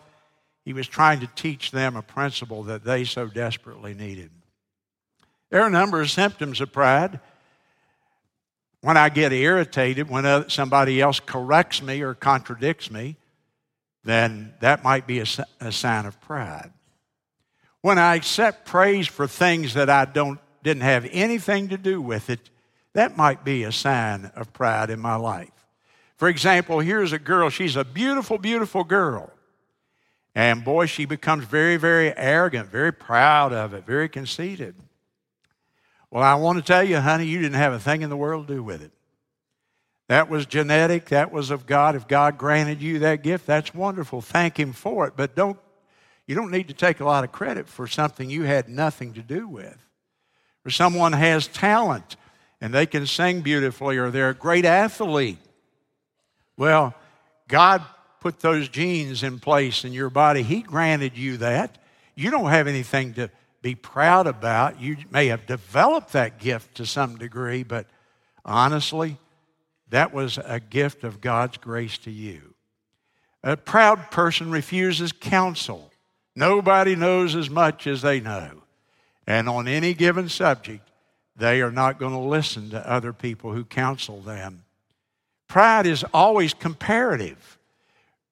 he 0.64 0.74
was 0.74 0.88
trying 0.88 1.20
to 1.22 1.28
teach 1.28 1.72
them 1.72 1.96
a 1.96 2.02
principle 2.02 2.64
that 2.64 2.84
they 2.84 3.04
so 3.04 3.28
desperately 3.28 3.94
needed. 3.94 4.32
There 5.52 5.62
are 5.62 5.68
a 5.68 5.72
number 5.72 6.02
of 6.02 6.10
symptoms 6.10 6.62
of 6.62 6.72
pride. 6.72 7.20
When 8.80 8.98
I 8.98 9.10
get 9.10 9.32
irritated, 9.34 10.10
when 10.10 10.50
somebody 10.50 11.00
else 11.02 11.20
corrects 11.20 11.84
me 11.84 12.02
or 12.02 12.16
contradicts 12.16 12.90
me, 12.90 13.18
then 14.04 14.54
that 14.62 14.84
might 14.84 15.06
be 15.06 15.20
a, 15.20 15.26
a 15.60 15.72
sign 15.72 16.06
of 16.06 16.20
pride. 16.22 16.72
When 17.82 18.00
I 18.00 18.16
accept 18.16 18.66
praise 18.66 19.08
for 19.08 19.28
things 19.28 19.74
that 19.74 19.90
I 19.90 20.06
don't, 20.06 20.40
didn't 20.64 20.84
have 20.84 21.08
anything 21.12 21.70
to 21.70 21.78
do 21.78 22.02
with 22.02 22.30
it, 22.30 22.50
that 22.94 23.18
might 23.18 23.44
be 23.44 23.64
a 23.64 23.72
sign 23.72 24.32
of 24.36 24.54
pride 24.54 24.90
in 24.90 25.00
my 25.00 25.16
life. 25.16 25.52
For 26.16 26.30
example, 26.30 26.80
here's 26.80 27.14
a 27.14 27.20
girl, 27.20 27.50
she's 27.50 27.76
a 27.76 27.84
beautiful, 27.84 28.38
beautiful 28.38 28.84
girl. 28.84 29.32
And 30.34 30.64
boy, 30.64 30.86
she 30.86 31.06
becomes 31.06 31.44
very, 31.44 31.76
very 31.76 32.16
arrogant, 32.16 32.70
very 32.70 32.94
proud 32.94 33.52
of 33.52 33.74
it, 33.74 33.86
very 33.86 34.08
conceited. 34.08 34.76
Well, 36.12 36.24
I 36.24 36.36
want 36.36 36.58
to 36.58 36.64
tell 36.64 36.84
you, 36.84 36.98
honey, 36.98 37.26
you 37.26 37.42
didn't 37.42 37.56
have 37.56 37.72
a 37.74 37.80
thing 37.80 38.02
in 38.02 38.10
the 38.10 38.18
world 38.18 38.48
to 38.48 38.56
do 38.56 38.62
with 38.64 38.84
it. 38.84 38.92
That 40.10 40.30
was 40.30 40.46
genetic, 40.46 41.06
that 41.06 41.32
was 41.32 41.52
of 41.52 41.66
God. 41.66 41.96
If 41.96 42.06
God 42.06 42.38
granted 42.38 42.82
you 42.82 43.00
that 43.00 43.24
gift, 43.24 43.48
that's 43.48 43.74
wonderful. 43.74 44.22
Thank 44.22 44.60
Him 44.60 44.74
for 44.74 45.08
it. 45.08 45.14
But 45.16 45.36
don't, 45.36 45.58
you 46.28 46.36
don't 46.36 46.52
need 46.52 46.68
to 46.68 46.74
take 46.74 47.00
a 47.00 47.06
lot 47.06 47.24
of 47.24 47.32
credit 47.32 47.70
for 47.70 47.88
something 47.88 48.30
you 48.30 48.44
had 48.44 48.68
nothing 48.68 49.14
to 49.14 49.22
do 49.22 49.48
with. 49.48 49.78
Or 50.66 50.70
someone 50.70 51.14
has 51.14 51.48
talent 51.48 52.18
and 52.60 52.74
they 52.74 52.86
can 52.86 53.08
sing 53.08 53.42
beautifully 53.42 53.98
or 53.98 54.12
they're 54.12 54.30
a 54.30 54.36
great 54.36 54.66
athlete. 54.66 55.40
Well, 56.58 56.94
God 57.48 57.82
put 58.20 58.42
those 58.42 58.68
genes 58.68 59.24
in 59.24 59.40
place 59.40 59.86
in 59.86 59.94
your 59.94 60.10
body. 60.10 60.44
He 60.44 60.62
granted 60.62 61.18
you 61.18 61.38
that. 61.38 61.78
You 62.16 62.32
don't 62.32 62.50
have 62.50 62.68
anything 62.68 63.14
to 63.14 63.32
be 63.62 63.76
proud 63.76 64.28
about. 64.28 64.82
You 64.82 64.98
may 65.10 65.28
have 65.28 65.46
developed 65.46 66.14
that 66.14 66.40
gift 66.40 66.76
to 66.76 66.86
some 66.86 67.18
degree, 67.18 67.64
but 67.64 67.88
honestly, 68.44 69.18
that 69.90 70.14
was 70.14 70.40
a 70.44 70.60
gift 70.60 71.04
of 71.04 71.22
God's 71.22 71.58
grace 71.58 71.98
to 72.00 72.12
you. 72.12 72.56
A 73.44 73.58
proud 73.58 74.12
person 74.12 74.52
refuses 74.52 75.12
counsel. 75.12 75.92
Nobody 76.36 76.96
knows 76.96 77.36
as 77.36 77.50
much 77.50 77.88
as 77.88 78.02
they 78.02 78.20
know. 78.20 78.64
And 79.28 79.50
on 79.50 79.68
any 79.68 79.94
given 79.94 80.30
subject, 80.30 80.88
they 81.36 81.62
are 81.62 81.72
not 81.72 82.00
going 82.00 82.14
to 82.14 82.20
listen 82.20 82.70
to 82.70 82.90
other 82.90 83.14
people 83.14 83.54
who 83.54 83.64
counsel 83.64 84.22
them. 84.22 84.64
Pride 85.48 85.86
is 85.86 86.06
always 86.14 86.54
comparative. 86.54 87.58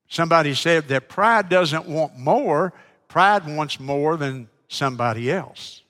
Somebody 0.07 0.53
said 0.53 0.87
that 0.87 1.09
pride 1.09 1.49
doesn't 1.49 1.87
want 1.87 2.17
more, 2.17 2.73
pride 3.07 3.45
wants 3.45 3.79
more 3.79 4.15
than 4.17 4.47
somebody 4.69 5.29
else. 5.29 5.81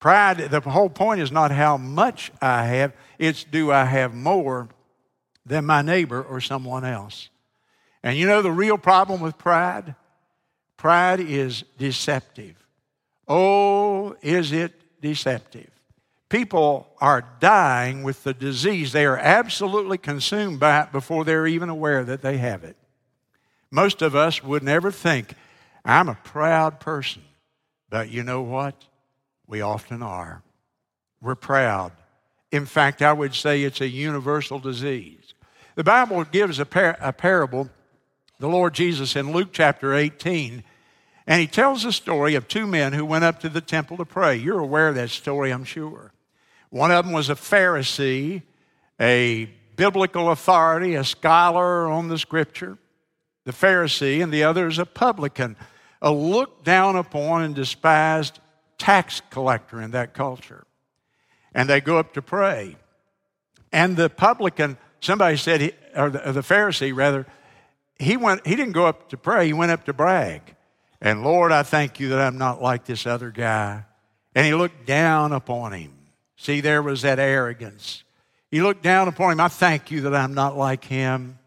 Pride, 0.00 0.38
the 0.38 0.60
whole 0.60 0.88
point 0.88 1.20
is 1.20 1.30
not 1.30 1.50
how 1.50 1.76
much 1.76 2.32
I 2.40 2.64
have, 2.64 2.94
it's 3.18 3.44
do 3.44 3.70
I 3.70 3.84
have 3.84 4.14
more 4.14 4.68
than 5.44 5.66
my 5.66 5.82
neighbor 5.82 6.22
or 6.22 6.40
someone 6.40 6.84
else. 6.84 7.28
And 8.02 8.16
you 8.16 8.26
know 8.26 8.40
the 8.40 8.52
real 8.52 8.78
problem 8.78 9.20
with 9.20 9.36
pride? 9.36 9.96
Pride 10.76 11.20
is 11.20 11.64
deceptive. 11.78 12.54
Oh, 13.26 14.16
is 14.22 14.52
it 14.52 14.72
deceptive? 15.02 15.68
People 16.28 16.86
are 17.00 17.24
dying 17.40 18.04
with 18.04 18.22
the 18.22 18.34
disease. 18.34 18.92
They 18.92 19.04
are 19.04 19.18
absolutely 19.18 19.98
consumed 19.98 20.60
by 20.60 20.82
it 20.82 20.92
before 20.92 21.24
they're 21.24 21.46
even 21.46 21.68
aware 21.68 22.04
that 22.04 22.22
they 22.22 22.36
have 22.36 22.62
it. 22.62 22.76
Most 23.70 24.00
of 24.00 24.14
us 24.14 24.44
would 24.44 24.62
never 24.62 24.92
think, 24.92 25.34
I'm 25.84 26.08
a 26.08 26.14
proud 26.14 26.80
person. 26.80 27.22
But 27.90 28.10
you 28.10 28.22
know 28.22 28.42
what? 28.42 28.74
We 29.46 29.60
often 29.60 30.02
are. 30.02 30.42
We're 31.20 31.34
proud. 31.34 31.92
In 32.52 32.66
fact, 32.66 33.02
I 33.02 33.12
would 33.12 33.34
say 33.34 33.62
it's 33.62 33.80
a 33.80 33.88
universal 33.88 34.58
disease. 34.58 35.34
The 35.74 35.84
Bible 35.84 36.24
gives 36.24 36.58
a, 36.58 36.66
par- 36.66 36.98
a 37.00 37.12
parable, 37.12 37.70
the 38.38 38.48
Lord 38.48 38.74
Jesus 38.74 39.16
in 39.16 39.32
Luke 39.32 39.50
chapter 39.52 39.94
18, 39.94 40.62
and 41.26 41.40
he 41.40 41.46
tells 41.46 41.82
the 41.82 41.92
story 41.92 42.34
of 42.34 42.48
two 42.48 42.66
men 42.66 42.92
who 42.92 43.04
went 43.04 43.24
up 43.24 43.40
to 43.40 43.48
the 43.48 43.60
temple 43.60 43.96
to 43.98 44.04
pray. 44.04 44.36
You're 44.36 44.58
aware 44.58 44.88
of 44.88 44.94
that 44.94 45.10
story, 45.10 45.50
I'm 45.50 45.64
sure. 45.64 46.12
One 46.70 46.90
of 46.90 47.04
them 47.04 47.12
was 47.12 47.30
a 47.30 47.34
Pharisee, 47.34 48.42
a 49.00 49.50
biblical 49.76 50.30
authority, 50.30 50.94
a 50.94 51.04
scholar 51.04 51.86
on 51.86 52.08
the 52.08 52.18
scripture 52.18 52.78
the 53.48 53.54
Pharisee, 53.54 54.22
and 54.22 54.30
the 54.30 54.44
other 54.44 54.66
is 54.66 54.78
a 54.78 54.84
publican, 54.84 55.56
a 56.00 56.12
looked 56.12 56.64
down 56.64 56.96
upon 56.96 57.42
and 57.42 57.54
despised 57.54 58.38
tax 58.78 59.20
collector 59.30 59.80
in 59.80 59.90
that 59.92 60.14
culture. 60.14 60.64
And 61.54 61.68
they 61.68 61.80
go 61.80 61.98
up 61.98 62.14
to 62.14 62.22
pray. 62.22 62.76
And 63.72 63.96
the 63.96 64.08
publican, 64.08 64.78
somebody 65.00 65.36
said, 65.36 65.60
he, 65.60 65.72
or, 65.96 66.10
the, 66.10 66.28
or 66.28 66.32
the 66.32 66.40
Pharisee 66.40 66.94
rather, 66.94 67.26
he, 67.98 68.16
went, 68.16 68.46
he 68.46 68.54
didn't 68.54 68.72
go 68.72 68.86
up 68.86 69.08
to 69.10 69.16
pray, 69.16 69.46
he 69.46 69.52
went 69.52 69.72
up 69.72 69.84
to 69.84 69.92
brag. 69.92 70.54
And 71.00 71.22
Lord, 71.22 71.52
I 71.52 71.62
thank 71.62 72.00
you 72.00 72.08
that 72.10 72.20
I'm 72.20 72.38
not 72.38 72.62
like 72.62 72.84
this 72.84 73.06
other 73.06 73.30
guy. 73.30 73.84
And 74.34 74.46
he 74.46 74.54
looked 74.54 74.86
down 74.86 75.32
upon 75.32 75.72
him. 75.72 75.92
See, 76.36 76.60
there 76.60 76.82
was 76.82 77.02
that 77.02 77.18
arrogance. 77.18 78.04
He 78.50 78.62
looked 78.62 78.82
down 78.82 79.08
upon 79.08 79.32
him. 79.32 79.40
I 79.40 79.48
thank 79.48 79.90
you 79.90 80.02
that 80.02 80.14
I'm 80.14 80.34
not 80.34 80.56
like 80.56 80.84
him. 80.84 81.38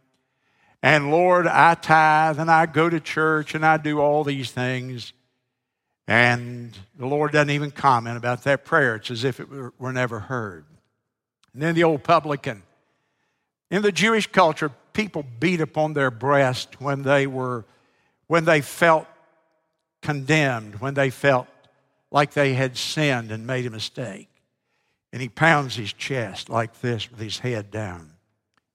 And 0.83 1.11
Lord, 1.11 1.45
I 1.47 1.75
tithe 1.75 2.39
and 2.39 2.49
I 2.49 2.65
go 2.65 2.89
to 2.89 2.99
church 2.99 3.53
and 3.53 3.65
I 3.65 3.77
do 3.77 3.99
all 3.99 4.23
these 4.23 4.51
things. 4.51 5.13
And 6.07 6.77
the 6.97 7.05
Lord 7.05 7.31
doesn't 7.31 7.51
even 7.51 7.71
comment 7.71 8.17
about 8.17 8.43
that 8.43 8.65
prayer. 8.65 8.95
It's 8.95 9.11
as 9.11 9.23
if 9.23 9.39
it 9.39 9.47
were, 9.49 9.93
never 9.93 10.19
heard. 10.19 10.65
And 11.53 11.61
then 11.61 11.75
the 11.75 11.83
old 11.83 12.03
publican. 12.03 12.63
In 13.69 13.81
the 13.81 13.91
Jewish 13.91 14.27
culture, 14.27 14.71
people 14.93 15.23
beat 15.39 15.61
upon 15.61 15.93
their 15.93 16.11
breast 16.11 16.81
when 16.81 17.03
they 17.03 17.27
were, 17.27 17.65
when 18.27 18.45
they 18.45 18.61
felt 18.61 19.07
condemned, 20.01 20.81
when 20.81 20.95
they 20.95 21.11
felt 21.11 21.47
like 22.09 22.33
they 22.33 22.53
had 22.53 22.75
sinned 22.75 23.31
and 23.31 23.45
made 23.47 23.65
a 23.65 23.69
mistake. 23.69 24.27
And 25.13 25.21
he 25.21 25.29
pounds 25.29 25.75
his 25.75 25.93
chest 25.93 26.49
like 26.49 26.81
this 26.81 27.09
with 27.09 27.19
his 27.19 27.39
head 27.39 27.69
down. 27.69 28.13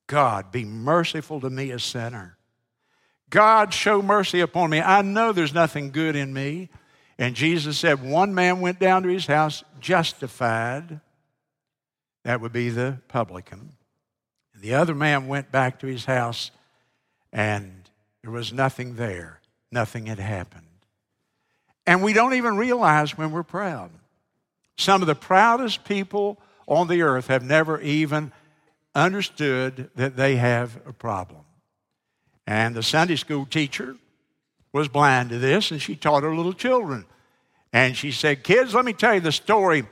God, 0.06 0.52
be 0.52 0.64
merciful 0.64 1.40
to 1.40 1.50
me, 1.50 1.70
a 1.70 1.78
sinner. 1.78 2.36
God, 3.28 3.74
show 3.74 4.02
mercy 4.02 4.40
upon 4.40 4.70
me. 4.70 4.80
I 4.80 5.02
know 5.02 5.32
there's 5.32 5.54
nothing 5.54 5.90
good 5.90 6.14
in 6.14 6.32
me. 6.32 6.68
And 7.18 7.34
Jesus 7.34 7.78
said, 7.78 8.02
One 8.02 8.34
man 8.34 8.60
went 8.60 8.78
down 8.78 9.02
to 9.02 9.08
his 9.08 9.26
house 9.26 9.64
justified. 9.80 11.00
That 12.24 12.40
would 12.40 12.52
be 12.52 12.70
the 12.70 12.98
publican. 13.08 13.72
The 14.54 14.74
other 14.74 14.94
man 14.94 15.28
went 15.28 15.50
back 15.50 15.80
to 15.80 15.86
his 15.86 16.04
house, 16.04 16.50
and 17.32 17.90
there 18.22 18.30
was 18.30 18.52
nothing 18.52 18.96
there. 18.96 19.40
Nothing 19.70 20.06
had 20.06 20.18
happened. 20.18 20.66
And 21.86 22.02
we 22.02 22.12
don't 22.12 22.34
even 22.34 22.56
realize 22.56 23.16
when 23.16 23.30
we're 23.30 23.42
proud. 23.42 23.90
Some 24.76 25.02
of 25.02 25.06
the 25.06 25.14
proudest 25.14 25.84
people 25.84 26.38
on 26.66 26.88
the 26.88 27.02
earth 27.02 27.28
have 27.28 27.44
never 27.44 27.80
even 27.80 28.32
understood 28.96 29.90
that 29.94 30.16
they 30.16 30.36
have 30.36 30.80
a 30.86 30.92
problem. 30.92 31.42
And 32.46 32.74
the 32.74 32.82
Sunday 32.82 33.16
school 33.16 33.44
teacher 33.44 33.96
was 34.72 34.88
blind 34.88 35.30
to 35.30 35.38
this, 35.38 35.70
and 35.70 35.80
she 35.80 35.94
taught 35.94 36.22
her 36.22 36.34
little 36.34 36.52
children. 36.52 37.04
And 37.72 37.96
she 37.96 38.10
said, 38.10 38.42
Kids, 38.42 38.74
let 38.74 38.84
me 38.84 38.92
tell 38.92 39.14
you 39.14 39.20
the 39.20 39.32
story 39.32 39.84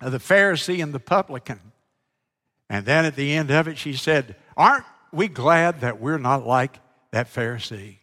of 0.00 0.12
the 0.12 0.18
Pharisee 0.18 0.82
and 0.82 0.92
the 0.92 1.00
publican. 1.00 1.60
And 2.68 2.84
then 2.84 3.04
at 3.04 3.16
the 3.16 3.32
end 3.34 3.50
of 3.50 3.68
it, 3.68 3.78
she 3.78 3.92
said, 3.92 4.34
Aren't 4.56 4.84
we 5.12 5.28
glad 5.28 5.80
that 5.82 6.00
we're 6.00 6.18
not 6.18 6.46
like 6.46 6.78
that 7.12 7.32
Pharisee? 7.32 7.98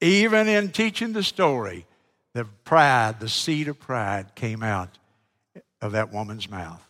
Even 0.00 0.48
in 0.48 0.70
teaching 0.70 1.12
the 1.12 1.22
story, 1.22 1.86
the 2.32 2.44
pride, 2.64 3.20
the 3.20 3.28
seed 3.28 3.68
of 3.68 3.78
pride 3.78 4.34
came 4.34 4.62
out 4.62 4.98
of 5.80 5.92
that 5.92 6.12
woman's 6.12 6.50
mouth. 6.50 6.82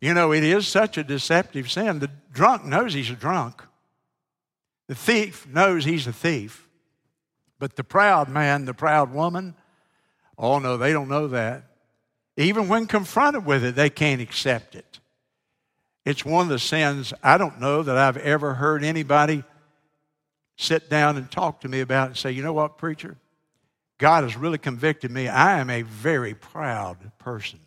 You 0.00 0.14
know, 0.14 0.32
it 0.32 0.42
is 0.42 0.66
such 0.66 0.96
a 0.96 1.04
deceptive 1.04 1.70
sin. 1.70 1.98
The 1.98 2.10
drunk 2.32 2.64
knows 2.64 2.94
he's 2.94 3.10
a 3.10 3.14
drunk, 3.14 3.62
the 4.88 4.94
thief 4.94 5.46
knows 5.46 5.84
he's 5.84 6.06
a 6.06 6.12
thief. 6.12 6.66
But 7.58 7.76
the 7.76 7.84
proud 7.84 8.30
man, 8.30 8.64
the 8.64 8.72
proud 8.72 9.12
woman, 9.12 9.54
oh 10.38 10.58
no, 10.58 10.78
they 10.78 10.92
don't 10.92 11.08
know 11.08 11.28
that. 11.28 11.64
Even 12.38 12.68
when 12.68 12.86
confronted 12.86 13.44
with 13.44 13.62
it, 13.64 13.74
they 13.74 13.90
can't 13.90 14.22
accept 14.22 14.74
it. 14.74 14.98
It's 16.06 16.24
one 16.24 16.44
of 16.44 16.48
the 16.48 16.58
sins 16.58 17.12
I 17.22 17.36
don't 17.36 17.60
know 17.60 17.82
that 17.82 17.98
I've 17.98 18.16
ever 18.16 18.54
heard 18.54 18.82
anybody 18.82 19.44
sit 20.56 20.88
down 20.88 21.18
and 21.18 21.30
talk 21.30 21.60
to 21.60 21.68
me 21.68 21.80
about 21.80 22.08
and 22.08 22.16
say, 22.16 22.32
you 22.32 22.42
know 22.42 22.54
what, 22.54 22.78
preacher? 22.78 23.16
God 23.98 24.24
has 24.24 24.36
really 24.36 24.58
convicted 24.58 25.10
me. 25.10 25.28
I 25.28 25.60
am 25.60 25.68
a 25.68 25.82
very 25.82 26.34
proud 26.34 26.96
person. 27.18 27.60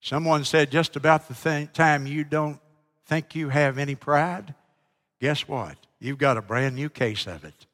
Someone 0.00 0.44
said 0.44 0.70
just 0.70 0.96
about 0.96 1.28
the 1.28 1.34
th- 1.34 1.72
time 1.72 2.06
you 2.06 2.24
don't 2.24 2.58
think 3.06 3.34
you 3.34 3.48
have 3.50 3.78
any 3.78 3.94
pride, 3.94 4.54
guess 5.20 5.46
what? 5.46 5.76
You've 5.98 6.18
got 6.18 6.36
a 6.36 6.42
brand 6.42 6.74
new 6.74 6.88
case 6.88 7.26
of 7.26 7.44
it 7.44 7.66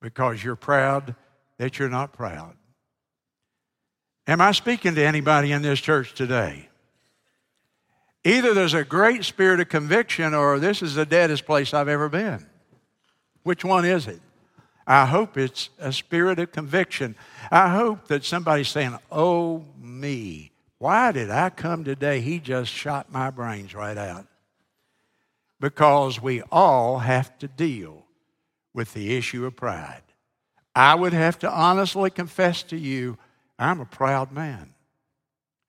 because 0.00 0.42
you're 0.42 0.56
proud 0.56 1.14
that 1.58 1.78
you're 1.78 1.88
not 1.88 2.12
proud. 2.12 2.56
Am 4.26 4.40
I 4.40 4.52
speaking 4.52 4.94
to 4.94 5.04
anybody 5.04 5.52
in 5.52 5.62
this 5.62 5.80
church 5.80 6.14
today? 6.14 6.68
Either 8.24 8.54
there's 8.54 8.74
a 8.74 8.84
great 8.84 9.24
spirit 9.24 9.60
of 9.60 9.68
conviction 9.68 10.32
or 10.32 10.58
this 10.58 10.80
is 10.80 10.94
the 10.94 11.06
deadest 11.06 11.44
place 11.44 11.74
I've 11.74 11.88
ever 11.88 12.08
been. 12.08 12.46
Which 13.42 13.64
one 13.64 13.84
is 13.84 14.06
it? 14.06 14.20
I 14.86 15.06
hope 15.06 15.36
it's 15.36 15.70
a 15.78 15.92
spirit 15.92 16.38
of 16.38 16.52
conviction. 16.52 17.16
I 17.50 17.68
hope 17.74 18.08
that 18.08 18.24
somebody's 18.24 18.68
saying, 18.68 18.96
Oh, 19.10 19.64
me, 19.80 20.51
why 20.82 21.12
did 21.12 21.30
I 21.30 21.48
come 21.48 21.84
today? 21.84 22.20
He 22.20 22.40
just 22.40 22.68
shot 22.68 23.12
my 23.12 23.30
brains 23.30 23.72
right 23.72 23.96
out. 23.96 24.26
Because 25.60 26.20
we 26.20 26.42
all 26.50 26.98
have 26.98 27.38
to 27.38 27.46
deal 27.46 28.04
with 28.74 28.92
the 28.92 29.16
issue 29.16 29.46
of 29.46 29.54
pride. 29.54 30.02
I 30.74 30.96
would 30.96 31.12
have 31.12 31.38
to 31.38 31.48
honestly 31.48 32.10
confess 32.10 32.64
to 32.64 32.76
you, 32.76 33.16
I'm 33.60 33.78
a 33.78 33.84
proud 33.84 34.32
man. 34.32 34.74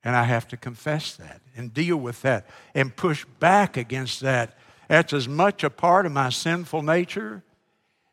And 0.03 0.15
I 0.15 0.23
have 0.23 0.47
to 0.47 0.57
confess 0.57 1.15
that 1.17 1.41
and 1.55 1.71
deal 1.71 1.97
with 1.97 2.23
that 2.23 2.47
and 2.73 2.95
push 2.95 3.23
back 3.39 3.77
against 3.77 4.21
that. 4.21 4.57
That's 4.87 5.13
as 5.13 5.27
much 5.27 5.63
a 5.63 5.69
part 5.69 6.07
of 6.07 6.11
my 6.11 6.29
sinful 6.29 6.81
nature 6.81 7.43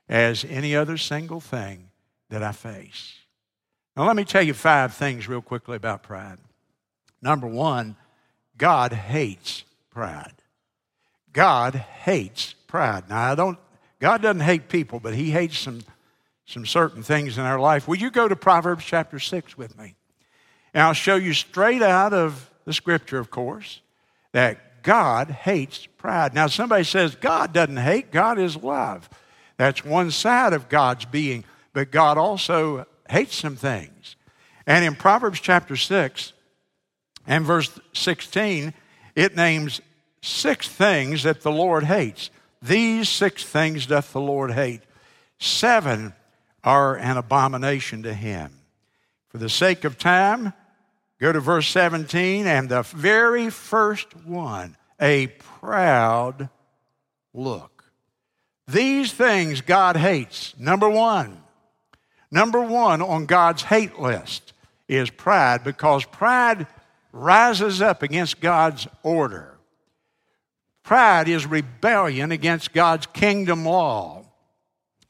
as 0.07 0.45
any 0.45 0.77
other 0.77 0.99
single 0.99 1.41
thing 1.41 1.89
that 2.29 2.43
I 2.43 2.53
face. 2.53 3.15
Now, 3.97 4.07
let 4.07 4.17
me 4.17 4.25
tell 4.25 4.43
you 4.43 4.53
five 4.53 4.93
things 4.93 5.31
real 5.31 5.41
quickly 5.41 5.77
about 5.77 6.03
pride. 6.03 6.37
Number 7.23 7.47
one, 7.47 7.97
God 8.57 8.93
hates 8.93 9.65
pride. 9.91 10.35
God 11.33 11.75
hates 11.75 12.55
pride. 12.67 13.09
Now, 13.09 13.33
I 13.33 13.35
don't, 13.35 13.59
God 13.99 14.23
doesn't 14.23 14.41
hate 14.41 14.69
people, 14.69 15.01
but 15.01 15.15
He 15.15 15.31
hates 15.31 15.59
some, 15.59 15.83
some 16.47 16.67
certain 16.67 17.03
things 17.03 17.39
in 17.39 17.45
our 17.45 17.61
life. 17.61 17.87
Will 17.87 17.97
you 17.97 18.11
go 18.11 18.29
to 18.29 18.37
Proverbs 18.37 18.85
chapter 18.85 19.19
6 19.19 19.57
with 19.57 19.79
me? 19.79 19.95
And 20.75 20.83
I'll 20.83 20.93
show 20.93 21.17
you 21.17 21.33
straight 21.33 21.83
out 21.83 22.13
of 22.13 22.51
the 22.65 22.73
scripture, 22.73 23.19
of 23.19 23.31
course, 23.31 23.81
that 24.33 24.83
God 24.83 25.31
hates 25.31 25.87
pride. 25.87 26.35
Now, 26.35 26.47
somebody 26.47 26.85
says 26.85 27.15
God 27.15 27.53
doesn't 27.53 27.77
hate, 27.77 28.11
God 28.11 28.39
is 28.39 28.57
love. 28.57 29.09
That's 29.57 29.85
one 29.85 30.11
side 30.11 30.53
of 30.53 30.69
God's 30.69 31.05
being, 31.05 31.45
but 31.73 31.91
God 31.91 32.17
also 32.17 32.87
hates 33.09 33.37
some 33.37 33.57
things. 33.57 34.17
And 34.67 34.85
in 34.85 34.95
Proverbs 34.95 35.41
chapter 35.41 35.77
6 35.77 36.33
and 37.31 37.47
verse 37.47 37.71
16, 37.95 38.75
it 39.17 39.35
names 39.35 39.81
six 40.21 40.69
things 40.69 41.23
that 41.23 41.41
the 41.41 41.51
Lord 41.51 41.85
hates. 41.85 42.29
These 42.61 43.09
six 43.09 43.43
things 43.43 43.87
doth 43.87 44.13
the 44.13 44.21
Lord 44.21 44.53
hate. 44.53 44.83
Seven 45.39 46.13
are 46.63 46.97
an 46.97 47.17
abomination 47.17 48.03
to 48.03 48.13
him. 48.13 48.53
For 49.29 49.39
the 49.39 49.49
sake 49.49 49.85
of 49.85 49.97
time, 49.97 50.53
Go 51.21 51.33
to 51.33 51.41
verse 51.41 51.69
17, 51.69 52.47
and 52.47 52.71
the 52.71 52.83
very 52.83 53.51
first 53.51 54.17
one, 54.25 54.77
a 54.99 55.27
proud 55.27 56.49
look. 57.35 57.85
These 58.67 59.13
things 59.13 59.61
God 59.61 59.99
hates. 59.99 60.55
Number 60.59 60.89
one, 60.89 61.43
number 62.31 62.63
one 62.63 63.03
on 63.03 63.27
God's 63.27 63.63
hate 63.65 64.01
list 64.01 64.55
is 64.89 65.11
pride 65.11 65.63
because 65.63 66.07
pride 66.07 66.67
rises 67.13 67.83
up 67.83 68.03
against 68.03 68.41
God's 68.41 68.87
order. 69.03 69.59
Pride 70.83 71.29
is 71.29 71.47
rebellion 71.47 72.33
against 72.33 72.73
God's 72.73 73.07
kingdom 73.07 73.65
law, 73.65 74.25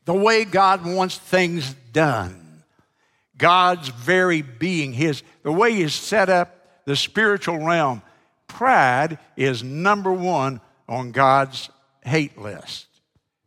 the 0.04 0.14
way 0.14 0.44
God 0.44 0.84
wants 0.84 1.16
things 1.16 1.74
done. 1.92 2.64
God's 3.36 3.88
very 3.88 4.42
being, 4.42 4.92
his, 4.92 5.22
the 5.42 5.52
way 5.52 5.72
He's 5.72 5.94
set 5.94 6.28
up 6.28 6.84
the 6.84 6.96
spiritual 6.96 7.64
realm, 7.64 8.02
pride 8.46 9.18
is 9.36 9.62
number 9.62 10.12
one 10.12 10.60
on 10.88 11.12
God's 11.12 11.70
hate 12.04 12.36
list 12.36 12.86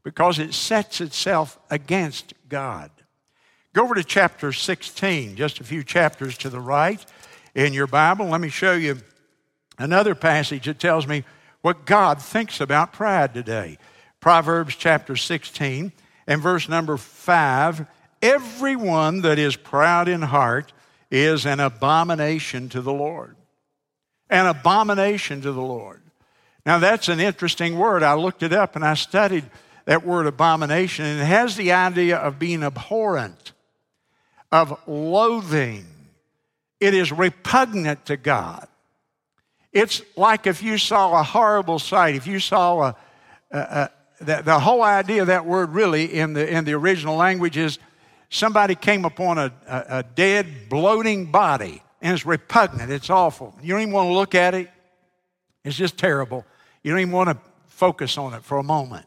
because 0.04 0.40
it 0.40 0.54
sets 0.54 1.02
itself 1.02 1.60
against 1.70 2.34
God. 2.50 2.90
Go 3.74 3.84
over 3.84 3.96
to 3.96 4.04
chapter 4.04 4.52
16, 4.54 5.36
just 5.36 5.60
a 5.60 5.64
few 5.64 5.84
chapters 5.84 6.38
to 6.40 6.50
the 6.50 6.60
right 6.60 7.04
in 7.56 7.74
your 7.74 7.88
Bible. 7.88 8.28
Let 8.28 8.42
me 8.42 8.50
show 8.50 8.74
you 8.74 8.98
another 9.78 10.16
passage 10.16 10.66
that 10.66 10.80
tells 10.80 11.08
me 11.08 11.24
what 11.62 11.86
God 11.86 12.22
thinks 12.22 12.60
about 12.62 12.94
pride 12.94 13.34
today. 13.34 13.78
Proverbs 14.20 14.76
chapter 14.76 15.16
16 15.16 15.92
and 16.28 16.42
verse 16.42 16.70
number 16.70 16.98
5 16.98 17.86
Everyone 18.22 19.22
that 19.22 19.38
is 19.38 19.58
proud 19.58 20.08
in 20.08 20.22
heart 20.22 20.72
is 21.12 21.46
an 21.46 21.60
abomination 21.60 22.70
to 22.70 22.82
the 22.82 22.94
Lord. 22.94 23.36
An 24.30 24.46
abomination 24.46 25.42
to 25.42 25.52
the 25.52 25.62
Lord. 25.62 26.02
Now, 26.66 26.80
that's 26.80 27.10
an 27.10 27.20
interesting 27.20 27.78
word. 27.78 28.02
I 28.02 28.14
looked 28.14 28.42
it 28.42 28.54
up 28.54 28.78
and 28.78 28.86
I 28.86 28.94
studied 28.94 29.44
that 29.86 30.06
word 30.06 30.28
abomination, 30.28 31.04
and 31.04 31.20
it 31.20 31.26
has 31.26 31.58
the 31.58 31.74
idea 31.74 32.16
of 32.18 32.40
being 32.40 32.64
abhorrent, 32.64 33.52
of 34.52 34.80
loathing. 34.88 35.86
It 36.84 36.94
is 36.94 37.14
repugnant 37.14 38.08
to 38.08 38.18
God. 38.18 38.68
It's 39.72 40.02
like 40.18 40.48
if 40.48 40.62
you 40.62 40.78
saw 40.78 41.18
a 41.18 41.24
horrible 41.24 41.80
sight, 41.80 42.16
if 42.16 42.28
you 42.28 42.40
saw 42.40 42.82
a, 42.82 42.96
a, 43.52 43.58
a 43.58 43.90
the, 44.20 44.42
the 44.44 44.60
whole 44.60 44.84
idea 44.84 45.22
of 45.22 45.28
that 45.28 45.46
word 45.46 45.70
really 45.70 46.14
in 46.14 46.34
the, 46.34 46.46
in 46.46 46.66
the 46.66 46.74
original 46.74 47.16
language 47.16 47.56
is 47.56 47.80
somebody 48.30 48.76
came 48.76 49.06
upon 49.06 49.38
a, 49.38 49.54
a, 49.66 49.86
a 50.00 50.04
dead, 50.04 50.68
bloating 50.70 51.32
body, 51.32 51.82
and 52.02 52.14
it's 52.14 52.26
repugnant. 52.26 52.92
It's 52.92 53.10
awful. 53.10 53.56
You 53.62 53.74
don't 53.74 53.84
even 53.84 53.94
want 53.94 54.10
to 54.10 54.14
look 54.14 54.36
at 54.36 54.54
it. 54.54 54.70
It's 55.64 55.78
just 55.78 55.98
terrible. 55.98 56.46
You 56.84 56.92
don't 56.92 57.00
even 57.00 57.14
want 57.14 57.30
to 57.30 57.38
focus 57.68 58.18
on 58.18 58.34
it 58.34 58.44
for 58.44 58.58
a 58.58 58.64
moment. 58.64 59.06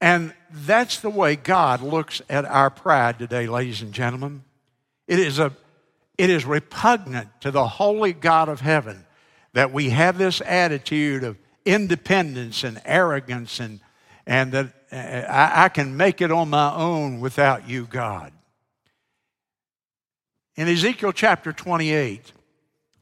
And 0.00 0.32
that's 0.50 1.00
the 1.00 1.10
way 1.10 1.36
God 1.36 1.82
looks 1.82 2.22
at 2.30 2.46
our 2.46 2.70
pride 2.70 3.18
today, 3.18 3.46
ladies 3.46 3.82
and 3.82 3.92
gentlemen. 3.92 4.44
It 5.06 5.18
is, 5.18 5.38
a, 5.38 5.52
it 6.20 6.28
is 6.28 6.44
repugnant 6.44 7.28
to 7.40 7.50
the 7.50 7.66
holy 7.66 8.12
God 8.12 8.50
of 8.50 8.60
heaven 8.60 9.06
that 9.54 9.72
we 9.72 9.88
have 9.88 10.18
this 10.18 10.42
attitude 10.44 11.24
of 11.24 11.38
independence 11.64 12.62
and 12.62 12.78
arrogance 12.84 13.58
and, 13.58 13.80
and 14.26 14.52
that 14.52 14.74
uh, 14.92 14.96
I, 14.96 15.64
I 15.64 15.68
can 15.70 15.96
make 15.96 16.20
it 16.20 16.30
on 16.30 16.50
my 16.50 16.74
own 16.74 17.20
without 17.20 17.66
you, 17.66 17.86
God. 17.86 18.34
In 20.56 20.68
Ezekiel 20.68 21.12
chapter 21.12 21.54
28 21.54 22.34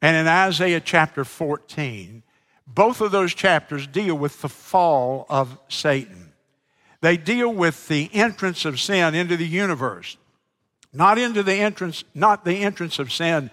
and 0.01 0.17
in 0.17 0.29
Isaiah 0.29 0.81
chapter 0.81 1.25
14, 1.25 2.23
both 2.69 3.01
of 3.01 3.11
those 3.11 3.35
chapters 3.35 3.89
deal 3.89 4.17
with 4.17 4.43
the 4.43 4.49
fall 4.49 5.27
of 5.29 5.59
Satan. 5.69 6.35
They 7.01 7.17
deal 7.17 7.53
with 7.53 7.89
the 7.89 8.11
entrance 8.13 8.65
of 8.65 8.79
sin 8.79 9.17
into 9.17 9.37
the 9.37 9.45
universe, 9.45 10.17
not 10.93 11.19
into 11.19 11.43
the 11.43 11.55
entrance, 11.55 12.05
not 12.15 12.45
the 12.45 12.57
entrance 12.57 12.99
of 12.99 13.13
sin 13.13 13.51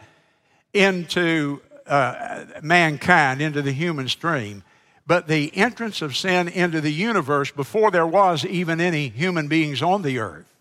into 0.73 1.61
uh, 1.87 2.45
mankind, 2.61 3.41
into 3.41 3.61
the 3.61 3.71
human 3.71 4.07
stream, 4.07 4.63
but 5.07 5.27
the 5.27 5.55
entrance 5.55 6.01
of 6.01 6.15
sin 6.15 6.47
into 6.47 6.81
the 6.81 6.91
universe 6.91 7.51
before 7.51 7.91
there 7.91 8.07
was 8.07 8.45
even 8.45 8.81
any 8.81 9.09
human 9.09 9.47
beings 9.47 9.81
on 9.81 10.01
the 10.01 10.19
earth. 10.19 10.51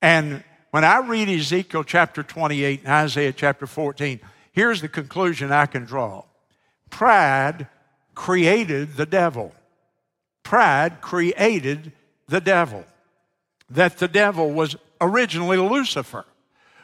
And 0.00 0.44
when 0.70 0.84
I 0.84 0.98
read 0.98 1.28
Ezekiel 1.28 1.84
chapter 1.84 2.22
28 2.22 2.80
and 2.80 2.88
Isaiah 2.88 3.32
chapter 3.32 3.66
14, 3.66 4.20
here's 4.52 4.80
the 4.80 4.88
conclusion 4.88 5.52
I 5.52 5.66
can 5.66 5.84
draw 5.84 6.24
pride 6.90 7.66
created 8.14 8.96
the 8.96 9.06
devil. 9.06 9.52
Pride 10.44 11.00
created 11.00 11.92
the 12.28 12.40
devil. 12.40 12.84
That 13.70 13.98
the 13.98 14.08
devil 14.08 14.52
was 14.52 14.76
originally 15.04 15.56
Lucifer, 15.56 16.24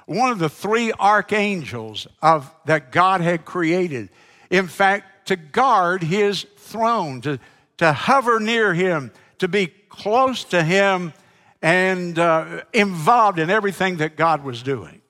one 0.06 0.30
of 0.30 0.38
the 0.38 0.48
three 0.48 0.92
archangels 0.92 2.06
of, 2.20 2.52
that 2.66 2.92
God 2.92 3.20
had 3.20 3.44
created. 3.44 4.10
In 4.50 4.66
fact, 4.66 5.28
to 5.28 5.36
guard 5.36 6.02
his 6.02 6.46
throne, 6.56 7.20
to, 7.22 7.38
to 7.78 7.92
hover 7.92 8.40
near 8.40 8.74
him, 8.74 9.12
to 9.38 9.48
be 9.48 9.68
close 9.88 10.44
to 10.44 10.62
him, 10.62 11.12
and 11.62 12.18
uh, 12.18 12.62
involved 12.72 13.38
in 13.38 13.50
everything 13.50 13.98
that 13.98 14.16
God 14.16 14.42
was 14.42 14.62
doing. 14.62 15.00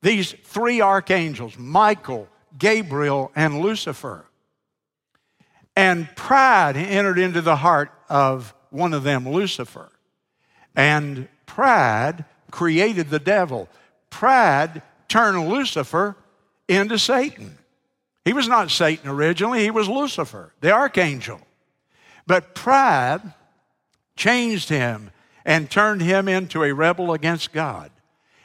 These 0.00 0.32
three 0.44 0.80
archangels, 0.80 1.58
Michael, 1.58 2.28
Gabriel, 2.58 3.30
and 3.36 3.60
Lucifer. 3.60 4.26
And 5.74 6.08
pride 6.16 6.76
entered 6.76 7.18
into 7.18 7.40
the 7.40 7.56
heart 7.56 7.92
of 8.08 8.54
one 8.70 8.94
of 8.94 9.04
them, 9.04 9.28
Lucifer. 9.28 9.90
And 10.74 11.28
pride 11.46 12.24
created 12.52 13.10
the 13.10 13.18
devil. 13.18 13.68
Pride 14.10 14.82
turned 15.08 15.48
Lucifer 15.48 16.14
into 16.68 16.98
Satan. 16.98 17.58
He 18.24 18.32
was 18.32 18.46
not 18.46 18.70
Satan 18.70 19.10
originally, 19.10 19.64
he 19.64 19.72
was 19.72 19.88
Lucifer, 19.88 20.52
the 20.60 20.70
archangel. 20.70 21.40
But 22.24 22.54
pride 22.54 23.20
changed 24.14 24.68
him 24.68 25.10
and 25.44 25.68
turned 25.68 26.02
him 26.02 26.28
into 26.28 26.62
a 26.62 26.72
rebel 26.72 27.12
against 27.12 27.52
God. 27.52 27.90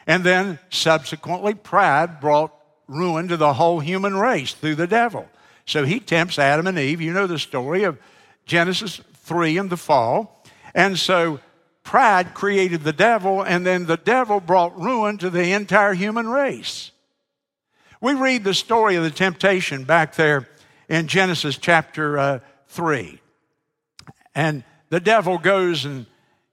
And 0.07 0.23
then 0.23 0.57
subsequently, 0.71 1.53
pride 1.53 2.19
brought 2.19 2.53
ruin 2.87 3.27
to 3.27 3.37
the 3.37 3.53
whole 3.53 3.79
human 3.79 4.15
race 4.15 4.53
through 4.53 4.75
the 4.75 4.87
devil. 4.87 5.29
So 5.65 5.83
he 5.83 5.99
tempts 5.99 6.39
Adam 6.39 6.65
and 6.65 6.79
Eve. 6.79 7.01
You 7.01 7.13
know 7.13 7.27
the 7.27 7.37
story 7.37 7.83
of 7.83 7.99
Genesis 8.45 9.01
3 9.13 9.57
and 9.57 9.69
the 9.69 9.77
fall. 9.77 10.43
And 10.73 10.97
so 10.97 11.39
pride 11.87 12.33
created 12.33 12.83
the 12.83 12.91
devil, 12.91 13.41
and 13.41 13.65
then 13.65 13.85
the 13.85 13.95
devil 13.95 14.41
brought 14.41 14.77
ruin 14.77 15.17
to 15.17 15.29
the 15.29 15.53
entire 15.53 15.93
human 15.93 16.27
race. 16.27 16.91
We 18.01 18.13
read 18.13 18.43
the 18.43 18.53
story 18.53 18.97
of 18.97 19.05
the 19.05 19.09
temptation 19.09 19.85
back 19.85 20.15
there 20.15 20.49
in 20.89 21.07
Genesis 21.07 21.57
chapter 21.57 22.19
uh, 22.19 22.39
3. 22.67 23.21
And 24.35 24.65
the 24.89 24.99
devil 24.99 25.37
goes 25.37 25.85
and 25.85 26.05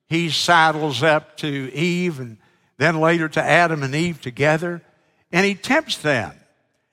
he 0.07 0.31
saddles 0.31 1.03
up 1.03 1.37
to 1.38 1.49
Eve 1.75 2.20
and 2.20 2.37
then 2.79 3.01
later 3.01 3.29
to 3.29 3.42
Adam 3.42 3.83
and 3.83 3.92
Eve 3.92 4.20
together, 4.20 4.83
and 5.33 5.44
he 5.44 5.57
tempts 5.57 5.97
them. 5.99 6.33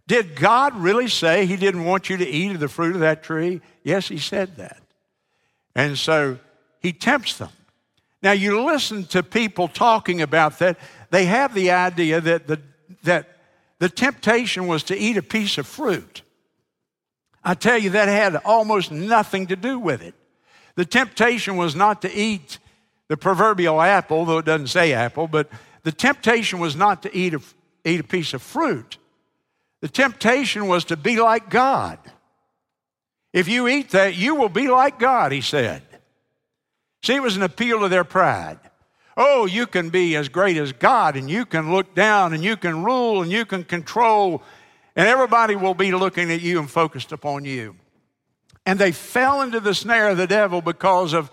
Did 0.07 0.35
God 0.35 0.75
really 0.75 1.09
say 1.09 1.45
he 1.45 1.57
didn't 1.57 1.85
want 1.85 2.09
you 2.09 2.17
to 2.17 2.27
eat 2.27 2.53
of 2.53 2.59
the 2.59 2.67
fruit 2.67 2.95
of 2.95 3.01
that 3.01 3.21
tree? 3.21 3.61
Yes, 3.83 4.07
he 4.07 4.17
said 4.17 4.57
that. 4.57 4.81
And 5.75 5.95
so 5.95 6.39
he 6.79 6.91
tempts 6.91 7.37
them. 7.37 7.51
Now, 8.21 8.33
you 8.33 8.63
listen 8.63 9.05
to 9.05 9.23
people 9.23 9.67
talking 9.67 10.21
about 10.21 10.59
that, 10.59 10.77
they 11.09 11.25
have 11.25 11.53
the 11.53 11.71
idea 11.71 12.21
that 12.21 12.47
the, 12.47 12.61
that 13.03 13.37
the 13.79 13.89
temptation 13.89 14.67
was 14.67 14.83
to 14.83 14.97
eat 14.97 15.17
a 15.17 15.23
piece 15.23 15.57
of 15.57 15.65
fruit. 15.65 16.21
I 17.43 17.55
tell 17.55 17.77
you, 17.77 17.91
that 17.91 18.07
had 18.07 18.35
almost 18.45 18.91
nothing 18.91 19.47
to 19.47 19.55
do 19.55 19.79
with 19.79 20.03
it. 20.03 20.13
The 20.75 20.85
temptation 20.85 21.57
was 21.57 21.75
not 21.75 22.03
to 22.03 22.13
eat 22.13 22.59
the 23.07 23.17
proverbial 23.17 23.81
apple, 23.81 24.25
though 24.25 24.37
it 24.37 24.45
doesn't 24.45 24.67
say 24.67 24.93
apple, 24.93 25.27
but 25.27 25.49
the 25.83 25.91
temptation 25.91 26.59
was 26.59 26.75
not 26.75 27.01
to 27.03 27.15
eat 27.15 27.33
a, 27.33 27.41
eat 27.83 27.99
a 27.99 28.03
piece 28.03 28.33
of 28.33 28.41
fruit. 28.41 28.97
The 29.81 29.89
temptation 29.89 30.67
was 30.67 30.85
to 30.85 30.95
be 30.95 31.19
like 31.19 31.49
God. 31.49 31.97
If 33.33 33.47
you 33.47 33.67
eat 33.67 33.89
that, 33.91 34.15
you 34.15 34.35
will 34.35 34.49
be 34.49 34.67
like 34.67 34.99
God, 34.99 35.31
he 35.31 35.41
said. 35.41 35.81
See, 37.03 37.15
it 37.15 37.21
was 37.21 37.35
an 37.35 37.43
appeal 37.43 37.79
to 37.79 37.89
their 37.89 38.03
pride. 38.03 38.59
Oh, 39.17 39.45
you 39.45 39.67
can 39.67 39.89
be 39.89 40.15
as 40.15 40.29
great 40.29 40.57
as 40.57 40.71
God, 40.71 41.15
and 41.15 41.29
you 41.29 41.45
can 41.45 41.71
look 41.71 41.93
down, 41.95 42.33
and 42.33 42.43
you 42.43 42.55
can 42.55 42.83
rule, 42.83 43.21
and 43.21 43.31
you 43.31 43.45
can 43.45 43.63
control, 43.63 44.41
and 44.95 45.07
everybody 45.07 45.55
will 45.55 45.73
be 45.73 45.91
looking 45.91 46.31
at 46.31 46.41
you 46.41 46.59
and 46.59 46.69
focused 46.69 47.11
upon 47.11 47.43
you. 47.43 47.75
And 48.65 48.79
they 48.79 48.91
fell 48.91 49.41
into 49.41 49.59
the 49.59 49.73
snare 49.73 50.09
of 50.09 50.17
the 50.17 50.27
devil 50.27 50.61
because 50.61 51.13
of 51.13 51.31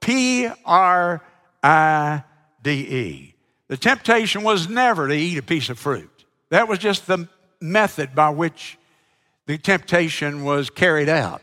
P 0.00 0.48
R 0.64 1.22
I 1.62 2.22
D 2.62 2.70
E. 2.70 3.34
The 3.66 3.76
temptation 3.76 4.42
was 4.42 4.68
never 4.68 5.08
to 5.08 5.14
eat 5.14 5.36
a 5.36 5.42
piece 5.42 5.68
of 5.68 5.78
fruit. 5.78 6.24
That 6.50 6.68
was 6.68 6.78
just 6.78 7.06
the 7.06 7.28
method 7.60 8.14
by 8.14 8.30
which 8.30 8.78
the 9.46 9.58
temptation 9.58 10.44
was 10.44 10.70
carried 10.70 11.08
out. 11.08 11.42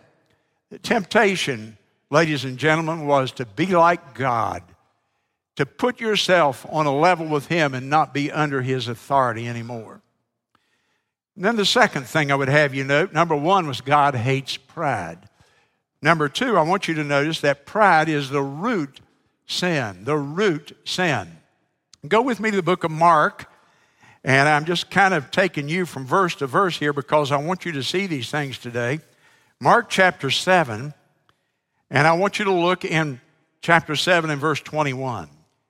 The 0.72 0.80
temptation 0.80 1.78
ladies 2.10 2.46
and 2.46 2.58
gentlemen, 2.58 3.06
was 3.06 3.32
to 3.34 3.46
be 3.46 3.68
like 3.68 4.14
God, 4.14 4.64
to 5.56 5.66
put 5.66 6.00
yourself 6.00 6.66
on 6.70 6.86
a 6.86 6.96
level 6.96 7.28
with 7.28 7.48
Him 7.48 7.74
and 7.74 7.90
not 7.90 8.14
be 8.14 8.32
under 8.32 8.62
His 8.62 8.88
authority 8.88 9.48
anymore. 9.48 10.02
And 11.36 11.44
then 11.44 11.56
the 11.56 11.66
second 11.66 12.08
thing 12.08 12.32
I 12.32 12.36
would 12.36 12.48
have 12.48 12.74
you 12.74 12.84
note 12.84 13.14
number 13.14 13.36
one 13.36 13.68
was 13.68 13.82
God 13.82 14.16
hates 14.16 14.58
pride. 14.58 15.30
Number 16.02 16.30
two, 16.30 16.58
I 16.58 16.62
want 16.62 16.88
you 16.88 16.94
to 16.96 17.04
notice 17.04 17.42
that 17.42 17.66
pride 17.66 18.10
is 18.10 18.30
the 18.30 18.42
root 18.42 19.02
sin, 19.48 20.04
the 20.04 20.18
root 20.18 20.78
sin. 20.86 21.38
Go 22.08 22.22
with 22.22 22.40
me 22.40 22.52
to 22.52 22.58
the 22.58 22.64
book 22.64 22.84
of 22.84 22.92
Mark, 22.92 23.52
and 24.24 24.48
I'm 24.48 24.66
just 24.66 24.92
kind 24.92 25.14
of 25.14 25.32
taking 25.32 25.68
you 25.68 25.86
from 25.86 26.06
verse 26.06 26.36
to 26.36 26.48
verse 26.48 26.78
here 26.78 26.94
because 26.94 27.32
I 27.32 27.38
want 27.38 27.66
you 27.66 27.72
to 27.74 27.84
see 27.84 28.08
these 28.08 28.30
things 28.30 28.58
today. 28.58 29.00
Mark 29.60 29.90
chapter 29.90 30.30
7. 30.30 30.94
And 31.90 32.08
I 32.08 32.14
want 32.14 32.40
you 32.40 32.46
to 32.46 32.52
look 32.52 32.84
in 32.84 33.22
chapter 33.62 33.96
7 33.96 34.30
and 34.30 34.42
verse 34.42 34.62
21. 34.62 35.30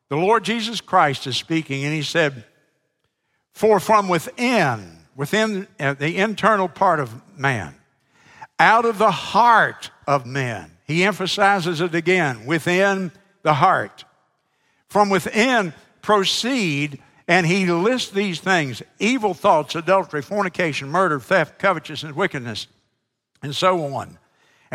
The 0.10 0.18
Lord 0.18 0.44
Jesus 0.44 0.82
Christ 0.82 1.28
is 1.28 1.38
speaking, 1.38 1.84
and 1.84 1.94
he 1.94 2.04
said, 2.04 2.44
For 3.54 3.80
from 3.80 4.08
within, 4.08 5.00
within 5.16 5.68
uh, 5.80 5.94
the 5.94 6.18
internal 6.18 6.68
part 6.68 7.00
of 7.00 7.22
man, 7.38 7.76
out 8.60 8.86
of 8.86 8.98
the 8.98 9.12
heart 9.12 9.92
of 10.08 10.26
men, 10.26 10.72
he 10.86 11.04
emphasizes 11.04 11.82
it 11.82 11.96
again, 11.96 12.46
within 12.46 13.12
the 13.42 13.56
heart. 13.56 14.06
From 14.88 15.10
within 15.10 15.74
proceed, 16.02 17.02
and 17.28 17.46
he 17.46 17.66
lists 17.66 18.12
these 18.12 18.40
things 18.40 18.84
evil 19.00 19.34
thoughts, 19.34 19.76
adultery, 19.76 20.22
fornication, 20.22 20.90
murder, 20.90 21.20
theft, 21.20 21.58
covetousness, 21.58 22.16
wickedness, 22.16 22.68
and 23.42 23.56
so 23.56 23.84
on. 23.94 24.18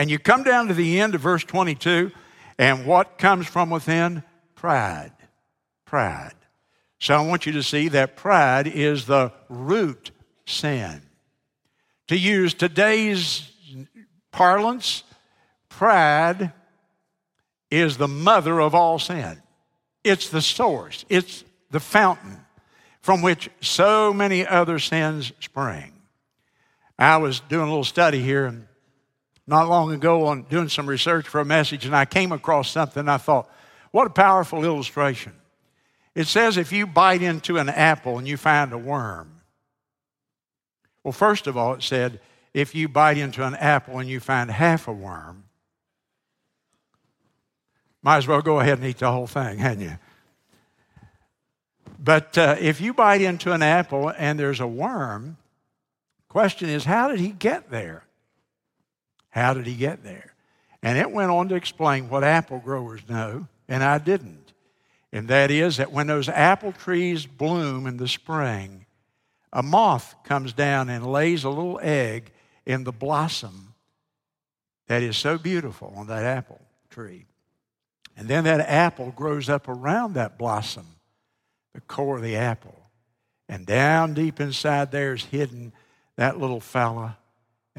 And 0.01 0.11
you 0.11 0.19
come 0.19 0.45
down 0.45 0.69
to 0.69 0.73
the 0.73 0.99
end 0.99 1.15
of 1.15 1.21
verse 1.21 1.45
22, 1.45 2.11
and 2.57 2.87
what 2.87 3.19
comes 3.19 3.47
from 3.47 3.69
within? 3.69 4.23
Pride. 4.55 5.13
Pride. 5.85 6.33
So 6.99 7.15
I 7.15 7.21
want 7.21 7.45
you 7.45 7.53
to 7.53 7.63
see 7.63 7.89
that 7.89 8.17
pride 8.17 8.67
is 8.67 9.05
the 9.05 9.31
root 9.51 10.11
sin. 10.47 11.03
To 12.09 12.17
use 12.17 12.55
today's 12.55 13.47
parlance, 14.33 15.03
pride 15.69 16.55
is 17.71 17.99
the 17.99 18.09
mother 18.09 18.59
of 18.59 18.75
all 18.75 18.99
sin. 18.99 19.43
It's 20.03 20.31
the 20.31 20.41
source, 20.41 21.05
it's 21.11 21.45
the 21.71 21.79
fountain 21.79 22.39
from 23.03 23.21
which 23.21 23.51
so 23.61 24.15
many 24.15 24.47
other 24.47 24.79
sins 24.79 25.31
spring. 25.41 25.93
I 26.99 27.19
was 27.19 27.41
doing 27.41 27.67
a 27.67 27.71
little 27.71 27.85
study 27.85 28.23
here, 28.23 28.47
and 28.47 28.67
not 29.51 29.69
long 29.69 29.93
ago 29.93 30.27
on 30.27 30.45
doing 30.45 30.69
some 30.69 30.89
research 30.89 31.27
for 31.27 31.41
a 31.41 31.45
message, 31.45 31.85
and 31.85 31.95
I 31.95 32.05
came 32.05 32.31
across 32.31 32.71
something. 32.71 33.09
I 33.09 33.19
thought, 33.19 33.51
what 33.91 34.07
a 34.07 34.11
powerful 34.11 34.65
illustration. 34.65 35.33
It 36.15 36.29
says 36.29 36.57
if 36.57 36.73
you 36.73 36.87
bite 36.87 37.21
into 37.21 37.59
an 37.59 37.69
apple 37.69 38.17
and 38.17 38.29
you 38.29 38.37
find 38.37 38.73
a 38.73 38.79
worm. 38.79 39.41
Well, 41.03 41.11
first 41.11 41.49
of 41.49 41.57
all, 41.57 41.75
it 41.75 41.83
said 41.83 42.21
if 42.55 42.77
you 42.77 42.89
bite 42.89 43.19
into 43.19 43.45
an 43.45 43.57
apple 43.57 43.99
and 43.99 44.09
you 44.09 44.21
find 44.21 44.53
half 44.53 44.87
a 44.87 44.93
worm, 44.93 45.43
might 48.03 48.19
as 48.19 48.29
well 48.29 48.43
go 48.43 48.61
ahead 48.61 48.79
and 48.79 48.87
eat 48.87 48.99
the 48.99 49.11
whole 49.11 49.27
thing, 49.27 49.59
hadn't 49.59 49.83
you? 49.83 49.99
But 51.99 52.39
uh, 52.39 52.55
if 52.61 52.81
you 52.81 52.95
bite 52.95 53.21
into 53.21 53.53
an 53.53 53.63
apple 53.63 54.13
and 54.17 54.39
there's 54.39 54.61
a 54.61 54.67
worm, 54.67 55.39
question 56.29 56.69
is, 56.69 56.85
how 56.85 57.09
did 57.09 57.19
he 57.19 57.31
get 57.31 57.71
there? 57.71 58.05
How 59.31 59.55
did 59.55 59.67
he 59.67 59.75
get 59.75 60.05
there? 60.05 60.35
And 60.83 60.99
it 60.99 61.11
went 61.11 61.31
on 61.31 61.49
to 61.49 61.55
explain 61.55 62.09
what 62.09 62.25
apple 62.25 62.59
growers 62.59 63.09
know, 63.09 63.47
and 63.69 63.83
I 63.83 63.99
didn't. 63.99 64.53
And 65.13 65.29
that 65.29 65.51
is 65.51 65.79
that 65.79 65.93
when 65.93 66.07
those 66.07 66.29
apple 66.29 66.73
trees 66.73 67.27
bloom 67.27 67.87
in 67.87 67.97
the 67.97 68.09
spring, 68.09 68.87
a 69.53 69.63
moth 69.63 70.15
comes 70.25 70.53
down 70.53 70.89
and 70.89 71.07
lays 71.07 71.45
a 71.45 71.51
little 71.51 71.81
egg 71.83 72.33
in 72.65 72.85
the 72.85 72.93
blossom 72.93 73.75
that 74.87 75.03
is 75.03 75.17
so 75.17 75.39
beautiful 75.39 75.93
on 75.97 76.07
that 76.07 76.25
apple 76.25 76.61
tree. 76.91 77.27
And 78.17 78.29
then 78.29 78.45
that 78.45 78.61
apple 78.61 79.13
grows 79.13 79.49
up 79.49 79.69
around 79.69 80.15
that 80.15 80.39
blossom, 80.39 80.87
the 81.75 81.81
core 81.81 82.17
of 82.17 82.23
the 82.23 82.37
apple. 82.37 82.77
And 83.49 83.67
down 83.67 84.15
deep 84.15 84.41
inside 84.41 84.93
there 84.93 85.13
is 85.13 85.25
hidden 85.25 85.73
that 86.17 86.39
little 86.39 86.61
fella 86.61 87.19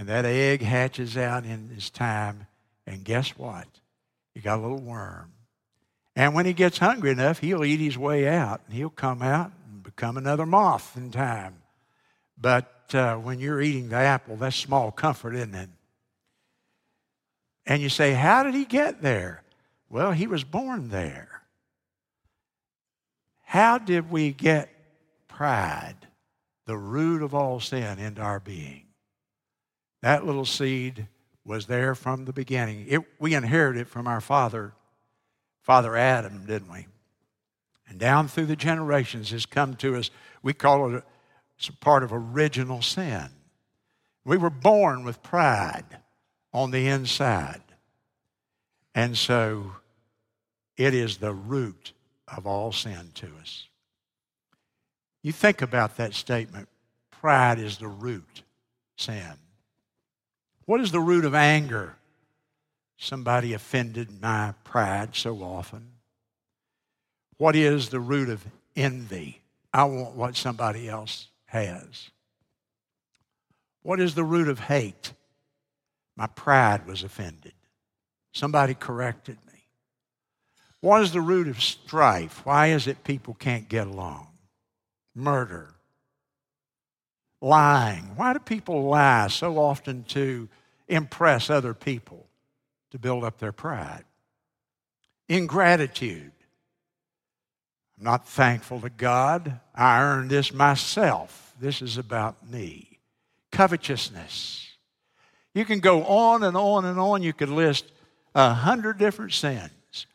and 0.02 0.10
that 0.10 0.26
egg 0.26 0.64
hatches 0.64 1.16
out 1.16 1.46
in 1.46 1.70
his 1.70 1.92
time. 1.92 2.48
And 2.88 3.04
guess 3.04 3.38
what? 3.38 3.68
You 4.34 4.42
got 4.42 4.58
a 4.58 4.62
little 4.64 4.82
worm. 4.82 5.32
And 6.16 6.34
when 6.34 6.48
he 6.48 6.54
gets 6.54 6.80
hungry 6.80 7.12
enough, 7.12 7.38
he'll 7.38 7.64
eat 7.64 7.80
his 7.80 8.00
way 8.00 8.28
out. 8.28 8.62
And 8.66 8.76
he'll 8.76 8.90
come 8.90 9.22
out 9.22 9.52
and 9.70 9.84
become 9.84 10.18
another 10.18 10.48
moth 10.48 10.98
in 10.98 11.12
time. 11.12 11.54
But 12.36 12.90
uh, 12.96 13.18
when 13.18 13.38
you're 13.38 13.62
eating 13.62 13.90
the 13.90 13.98
apple, 13.98 14.38
that's 14.38 14.56
small 14.56 14.92
comfort, 14.92 15.36
isn't 15.36 15.54
it? 15.54 15.70
And 17.68 17.80
you 17.80 17.90
say, 17.90 18.14
How 18.14 18.42
did 18.42 18.56
he 18.56 18.66
get 18.66 19.04
there? 19.04 19.44
Well, 19.88 20.14
he 20.14 20.26
was 20.26 20.44
born 20.44 20.90
there. 20.90 21.44
How 23.44 23.78
did 23.78 24.10
we 24.10 24.32
get 24.32 24.68
pride, 25.28 26.08
the 26.66 26.76
root 26.76 27.22
of 27.22 27.36
all 27.36 27.60
sin, 27.60 28.00
into 28.00 28.22
our 28.22 28.40
being? 28.40 28.86
That 30.02 30.26
little 30.26 30.46
seed 30.46 31.08
was 31.46 31.68
there 31.68 31.96
from 31.96 32.26
the 32.26 32.34
beginning. 32.34 32.86
It, 32.88 33.02
we 33.20 33.34
inherited 33.34 33.82
it 33.82 33.88
from 33.88 34.08
our 34.08 34.22
father, 34.22 34.74
Father 35.62 35.96
Adam, 35.96 36.46
didn't 36.46 36.72
we? 36.72 36.88
And 37.88 38.00
down 38.00 38.28
through 38.28 38.46
the 38.46 38.56
generations 38.56 39.32
has 39.32 39.46
come 39.46 39.76
to 39.78 39.96
us. 39.96 40.10
We 40.42 40.54
call 40.54 40.96
it 40.96 41.04
a, 41.68 41.72
part 41.74 42.04
of 42.04 42.14
original 42.14 42.82
sin. 42.82 43.30
We 44.24 44.38
were 44.38 44.50
born 44.50 45.04
with 45.04 45.22
pride 45.22 45.98
on 46.54 46.72
the 46.72 46.88
inside. 46.88 47.62
And 48.96 49.18
so 49.18 49.74
it 50.78 50.94
is 50.94 51.18
the 51.18 51.34
root 51.34 51.94
of 52.28 52.48
all 52.48 52.72
sin 52.72 53.12
to 53.16 53.28
us. 53.42 53.68
You 55.22 55.32
think 55.32 55.62
about 55.62 55.98
that 55.98 56.14
statement 56.14 56.68
pride 57.12 57.60
is 57.60 57.78
the 57.78 57.88
root 57.88 58.42
sin. 58.96 59.34
What 60.71 60.79
is 60.79 60.93
the 60.93 61.01
root 61.01 61.25
of 61.25 61.36
anger? 61.36 61.97
Somebody 62.95 63.51
offended 63.51 64.21
my 64.21 64.53
pride 64.63 65.17
so 65.17 65.43
often. 65.43 65.86
What 67.36 67.57
is 67.57 67.89
the 67.89 67.99
root 67.99 68.29
of 68.29 68.45
envy? 68.73 69.41
I 69.73 69.84
want 69.84 70.15
what 70.15 70.38
somebody 70.38 70.88
else 70.88 71.27
has. 71.47 72.10
What 73.81 73.99
is 73.99 74.15
the 74.15 74.23
root 74.23 74.47
of 74.47 74.62
hate? 74.62 75.12
My 76.15 76.27
pride 76.27 76.88
was 76.88 77.03
offended. 77.03 77.51
Somebody 78.31 78.73
corrected 78.73 79.39
me. 79.51 79.65
What 80.79 81.01
is 81.01 81.12
the 81.12 81.19
root 81.19 81.49
of 81.49 81.62
strife? 81.62 82.45
Why 82.45 82.67
is 82.67 82.88
it 82.88 83.03
people 83.03 83.34
can't 83.34 83.67
get 83.67 83.88
along? 83.88 84.29
Murder. 85.13 85.73
Lying. 87.41 88.15
Why 88.15 88.31
do 88.31 88.39
people 88.39 88.86
lie 88.86 89.27
so 89.27 89.57
often 89.57 90.05
to 90.05 90.47
impress 90.91 91.49
other 91.49 91.73
people, 91.73 92.27
to 92.91 92.99
build 92.99 93.23
up 93.23 93.39
their 93.39 93.51
pride? 93.51 94.04
Ingratitude. 95.30 96.32
I'm 97.97 98.04
not 98.04 98.27
thankful 98.27 98.82
to 98.82 98.89
God. 98.89 99.60
I 99.73 100.01
earned 100.01 100.30
this 100.30 100.54
myself. 100.54 101.54
This 101.60 101.82
is 101.82 101.97
about 101.97 102.49
me. 102.49 102.99
Covetousness. 103.51 104.67
You 105.54 105.65
can 105.65 105.80
go 105.80 106.04
on 106.06 106.43
and 106.43 106.58
on 106.58 106.86
and 106.86 106.99
on. 106.99 107.23
You 107.23 107.34
could 107.34 107.49
list 107.49 107.86
a 108.34 108.54
hundred 108.54 108.97
different 108.97 109.34
sins, 109.34 110.06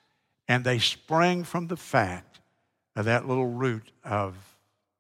and 0.48 0.64
they 0.64 0.78
spring 0.78 1.44
from 1.44 1.66
the 1.66 1.76
fact 1.76 2.40
of 2.94 3.04
that 3.04 3.28
little 3.28 3.46
root 3.46 3.92
of 4.04 4.34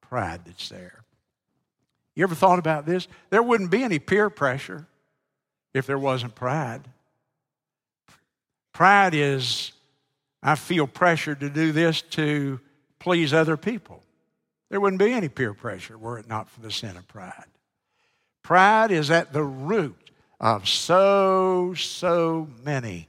pride 0.00 0.42
that's 0.44 0.68
there. 0.68 1.04
You 2.14 2.24
ever 2.24 2.34
thought 2.34 2.58
about 2.58 2.86
this? 2.86 3.08
There 3.30 3.42
wouldn't 3.42 3.70
be 3.70 3.82
any 3.82 3.98
peer 3.98 4.30
pressure 4.30 4.86
if 5.76 5.86
there 5.86 5.98
wasn't 5.98 6.34
pride. 6.34 6.82
Pride 8.72 9.14
is, 9.14 9.72
I 10.42 10.54
feel 10.54 10.86
pressured 10.86 11.40
to 11.40 11.50
do 11.50 11.72
this 11.72 12.02
to 12.02 12.60
please 12.98 13.32
other 13.32 13.56
people. 13.56 14.02
There 14.68 14.80
wouldn't 14.80 15.00
be 15.00 15.12
any 15.12 15.28
peer 15.28 15.54
pressure 15.54 15.96
were 15.96 16.18
it 16.18 16.28
not 16.28 16.50
for 16.50 16.60
the 16.60 16.70
sin 16.70 16.96
of 16.96 17.06
pride. 17.06 17.46
Pride 18.42 18.90
is 18.90 19.10
at 19.10 19.32
the 19.32 19.42
root 19.42 20.10
of 20.40 20.68
so, 20.68 21.74
so 21.74 22.48
many 22.64 23.08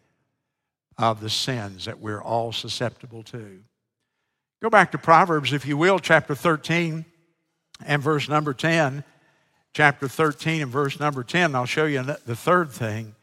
of 0.98 1.20
the 1.20 1.30
sins 1.30 1.86
that 1.86 2.00
we're 2.00 2.22
all 2.22 2.52
susceptible 2.52 3.24
to. 3.24 3.60
Go 4.62 4.70
back 4.70 4.92
to 4.92 4.98
Proverbs, 4.98 5.54
if 5.54 5.66
you 5.66 5.78
will, 5.78 6.00
chapter 6.00 6.34
13 6.34 7.06
and 7.86 8.02
verse 8.02 8.28
number 8.28 8.54
10. 8.54 9.04
Chapter 9.78 10.08
13 10.08 10.64
and 10.64 10.72
verse 10.72 11.00
number 11.00 11.24
10, 11.24 11.54
I'll 11.54 11.68
show 11.68 11.86
you 11.86 12.02
the 12.02 12.36
third 12.36 12.72
thing. 12.72 13.14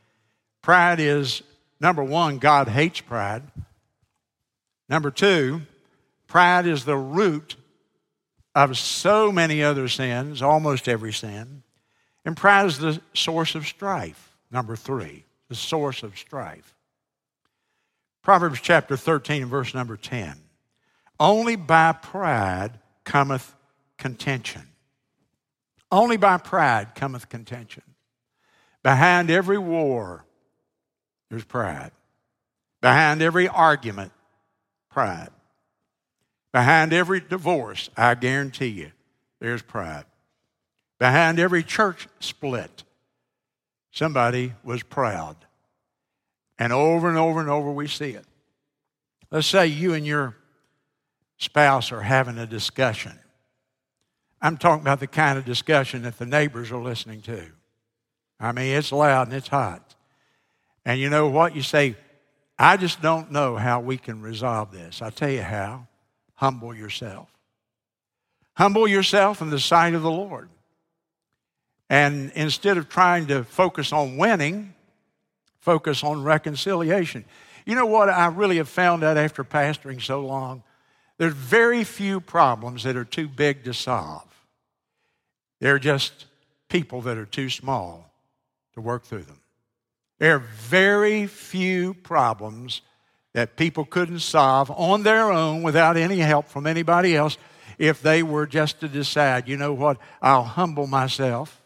Pride 0.63 1.01
is, 1.01 1.43
number 1.81 2.05
one, 2.05 2.39
God 2.39 2.69
hates 2.69 3.01
pride. 3.01 3.43
Number 4.89 5.11
two, 5.11 5.63
pride 6.29 6.69
is 6.69 6.85
the 6.85 6.97
root 6.97 7.57
of 8.55 8.79
so 8.79 9.33
many 9.33 9.65
other 9.65 9.89
sins, 9.89 10.43
almost 10.43 10.89
every 10.89 11.13
sin. 11.13 11.65
And 12.25 12.37
pride 12.37 12.67
is 12.67 12.79
the 12.79 13.01
source 13.15 13.57
of 13.57 13.67
strife. 13.67 14.37
Number 14.49 14.77
three, 14.77 15.25
the 15.49 15.57
source 15.57 16.05
of 16.05 16.17
strife. 16.17 16.77
Proverbs 18.23 18.61
chapter 18.63 18.97
13 18.97 19.43
and 19.43 19.51
verse 19.51 19.75
number 19.75 19.97
10. 19.97 20.37
Only 21.19 21.57
by 21.57 21.91
pride 21.91 22.79
cometh 23.03 23.57
contention. 23.99 24.69
Only 25.95 26.17
by 26.17 26.39
pride 26.39 26.97
cometh 26.97 27.29
contention. 27.29 27.85
Behind 28.83 29.31
every 29.31 29.59
war, 29.59 30.25
there's 31.31 31.45
pride. 31.45 31.93
Behind 32.81 33.23
every 33.23 33.47
argument, 33.47 34.11
pride. 34.91 35.29
Behind 36.53 36.93
every 36.93 37.21
divorce, 37.21 37.91
I 37.97 38.17
guarantee 38.17 38.71
you, 38.71 38.91
there's 39.39 39.63
pride. 39.63 40.05
Behind 40.99 41.39
every 41.39 41.63
church 41.63 42.09
split, 42.19 42.83
somebody 43.93 44.53
was 44.65 44.83
proud. 44.83 45.37
And 46.59 46.73
over 46.73 47.09
and 47.09 47.19
over 47.19 47.39
and 47.39 47.49
over 47.49 47.71
we 47.71 47.87
see 47.87 48.11
it. 48.11 48.25
Let's 49.31 49.47
say 49.47 49.69
you 49.69 49.95
and 49.95 50.05
your 50.05 50.35
spouse 51.39 51.93
are 51.93 52.03
having 52.03 52.37
a 52.37 52.47
discussion. 52.49 53.17
I'm 54.41 54.57
talking 54.57 54.83
about 54.83 55.01
the 55.01 55.07
kind 55.07 55.39
of 55.39 55.45
discussion 55.45 56.03
that 56.03 56.19
the 56.19 56.27
neighbors 56.27 56.71
are 56.71 56.83
listening 56.83 57.23
to. 57.23 57.47
I 58.39 58.53
mean, 58.53 58.77
it's 58.77 58.93
loud 58.93 59.29
and 59.29 59.37
it's 59.37 59.49
hot. 59.49 59.95
And 60.85 61.01
you 61.01 61.09
know 61.09 61.29
what? 61.29 61.57
You 61.57 61.63
say, 61.63 61.97
I 62.59 62.77
just 62.77 63.01
don't 63.01 63.33
know 63.33 63.57
how 63.57 63.81
we 63.81 63.97
can 63.97 64.21
resolve 64.21 64.71
this. 64.71 65.03
i 65.03 65.11
tell 65.11 65.31
you 65.31 65.43
how. 65.43 65.87
Humble 66.35 66.75
yourself. 66.75 67.29
Humble 68.55 68.87
yourself 68.87 69.41
in 69.41 69.51
the 69.51 69.59
sight 69.59 69.95
of 69.95 70.03
the 70.03 70.11
Lord. 70.11 70.49
And 71.89 72.33
instead 72.35 72.77
of 72.77 72.89
trying 72.89 73.27
to 73.29 73.45
focus 73.45 73.93
on 73.93 74.17
winning, 74.17 74.75
focus 75.61 76.05
on 76.05 76.23
reconciliation. 76.23 77.25
You 77.67 77.75
know 77.75 77.87
what 77.87 78.09
I 78.09 78.27
really 78.27 78.59
have 78.59 78.69
found 78.69 79.03
out 79.03 79.17
after 79.17 79.43
pastoring 79.43 80.03
so 80.03 80.21
long? 80.21 80.63
There's 81.19 81.35
very 81.35 81.85
few 81.85 82.21
problems 82.21 82.83
that 82.85 82.97
are 82.97 83.05
too 83.05 83.29
big 83.29 83.65
to 83.65 83.75
solve. 83.75 84.27
They're 85.61 85.79
just 85.79 86.27
people 86.69 87.03
that 87.03 87.17
are 87.17 87.27
too 87.27 87.49
small 87.49 88.11
to 88.75 88.81
work 88.81 89.05
through 89.05 89.23
them. 89.23 89.41
There 90.19 90.37
are 90.37 90.41
very 90.41 91.27
few 91.27 91.95
problems 91.95 92.83
that 93.33 93.57
people 93.57 93.85
couldn't 93.85 94.21
solve 94.21 94.71
on 94.71 95.03
their 95.03 95.31
own 95.31 95.63
without 95.63 95.97
any 95.97 96.19
help 96.19 96.49
from 96.49 96.67
anybody 96.67 97.17
else 97.17 97.37
if 97.79 98.01
they 98.01 98.23
were 98.23 98.47
just 98.47 98.81
to 98.81 98.89
decide, 98.89 99.49
you 99.49 99.57
know 99.57 99.73
what, 99.73 99.99
I'll 100.23 100.45
humble 100.45 100.87
myself 100.87 101.61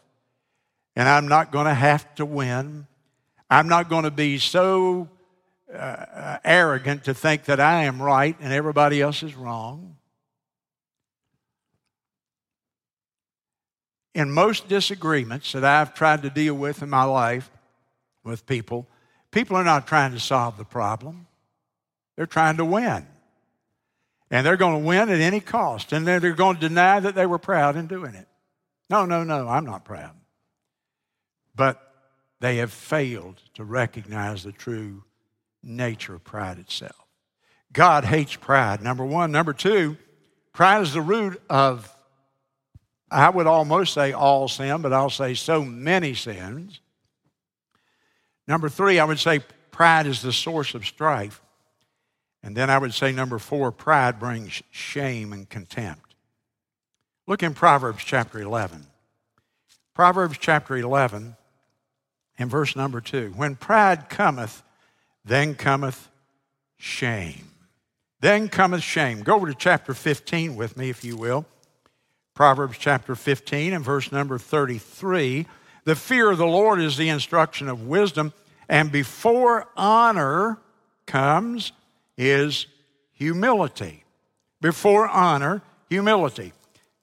and 0.95 1.07
I'm 1.07 1.27
not 1.27 1.51
going 1.51 1.67
to 1.67 1.73
have 1.73 2.13
to 2.15 2.25
win. 2.25 2.87
I'm 3.49 3.67
not 3.67 3.89
going 3.89 4.03
to 4.03 4.11
be 4.11 4.37
so 4.37 5.07
uh, 5.73 6.37
arrogant 6.43 7.03
to 7.05 7.13
think 7.13 7.45
that 7.45 7.59
I 7.59 7.83
am 7.83 8.01
right 8.01 8.35
and 8.39 8.51
everybody 8.53 9.01
else 9.01 9.23
is 9.23 9.35
wrong. 9.35 9.95
In 14.15 14.31
most 14.31 14.67
disagreements 14.67 15.51
that 15.51 15.63
I've 15.63 15.93
tried 15.93 16.23
to 16.23 16.29
deal 16.29 16.55
with 16.55 16.81
in 16.81 16.89
my 16.89 17.03
life 17.03 17.49
with 18.23 18.45
people, 18.45 18.87
people 19.31 19.55
are 19.55 19.63
not 19.63 19.87
trying 19.87 20.11
to 20.13 20.19
solve 20.19 20.57
the 20.57 20.65
problem, 20.65 21.27
they're 22.15 22.25
trying 22.25 22.57
to 22.57 22.65
win. 22.65 23.05
And 24.31 24.45
they're 24.45 24.57
going 24.57 24.81
to 24.81 24.87
win 24.87 25.09
at 25.09 25.21
any 25.21 25.39
cost. 25.39 25.91
And 25.91 26.05
they're 26.05 26.19
going 26.19 26.57
to 26.57 26.67
deny 26.67 26.99
that 26.99 27.15
they 27.15 27.25
were 27.25 27.39
proud 27.39 27.75
in 27.75 27.87
doing 27.87 28.13
it. 28.13 28.27
No, 28.87 29.05
no, 29.05 29.23
no, 29.23 29.47
I'm 29.47 29.65
not 29.65 29.85
proud 29.85 30.11
but 31.59 31.93
they 32.39 32.55
have 32.55 32.71
failed 32.71 33.41
to 33.53 33.65
recognize 33.65 34.43
the 34.43 34.51
true 34.53 35.03
nature 35.63 36.15
of 36.15 36.23
pride 36.23 36.59
itself. 36.59 36.95
God 37.71 38.03
hates 38.05 38.35
pride, 38.35 38.81
number 38.81 39.05
one. 39.05 39.31
Number 39.31 39.53
two, 39.53 39.97
pride 40.53 40.81
is 40.81 40.93
the 40.93 41.01
root 41.01 41.41
of, 41.49 41.93
I 43.11 43.29
would 43.29 43.47
almost 43.47 43.93
say 43.93 44.11
all 44.11 44.47
sin, 44.47 44.81
but 44.81 44.93
I'll 44.93 45.09
say 45.09 45.33
so 45.33 45.63
many 45.63 46.13
sins. 46.13 46.79
Number 48.47 48.69
three, 48.69 48.99
I 48.99 49.05
would 49.05 49.19
say 49.19 49.41
pride 49.71 50.07
is 50.07 50.21
the 50.21 50.33
source 50.33 50.73
of 50.73 50.85
strife. 50.85 51.41
And 52.41 52.55
then 52.55 52.69
I 52.69 52.77
would 52.77 52.93
say 52.93 53.11
number 53.11 53.37
four, 53.37 53.71
pride 53.71 54.19
brings 54.19 54.63
shame 54.71 55.33
and 55.33 55.47
contempt. 55.47 56.15
Look 57.27 57.43
in 57.43 57.53
Proverbs 57.53 58.03
chapter 58.03 58.39
11. 58.39 58.87
Proverbs 59.93 60.37
chapter 60.39 60.77
11 60.77 61.35
in 62.37 62.49
verse 62.49 62.75
number 62.75 63.01
two. 63.01 63.33
When 63.35 63.55
pride 63.55 64.09
cometh, 64.09 64.63
then 65.29 65.53
cometh 65.53 66.09
shame. 66.77 67.51
Then 68.19 68.49
cometh 68.49 68.81
shame. 68.81 69.21
Go 69.21 69.35
over 69.35 69.47
to 69.47 69.53
chapter 69.53 69.93
15 69.93 70.55
with 70.55 70.75
me, 70.75 70.89
if 70.89 71.03
you 71.03 71.15
will. 71.15 71.45
Proverbs 72.33 72.77
chapter 72.77 73.15
15 73.15 73.73
and 73.73 73.85
verse 73.85 74.11
number 74.11 74.37
33. 74.37 75.45
The 75.83 75.95
fear 75.95 76.31
of 76.31 76.37
the 76.37 76.47
Lord 76.47 76.81
is 76.81 76.97
the 76.97 77.09
instruction 77.09 77.69
of 77.69 77.87
wisdom, 77.87 78.33
and 78.67 78.91
before 78.91 79.67
honor 79.77 80.57
comes 81.05 81.73
is 82.17 82.65
humility. 83.11 84.03
Before 84.61 85.07
honor, 85.07 85.61
humility. 85.89 86.53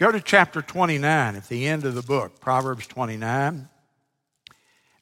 Go 0.01 0.11
to 0.11 0.21
chapter 0.21 0.63
29 0.63 1.37
at 1.37 1.49
the 1.49 1.67
end 1.67 1.85
of 1.85 1.95
the 1.95 2.03
book, 2.03 2.41
Proverbs 2.41 2.87
29. 2.87 3.69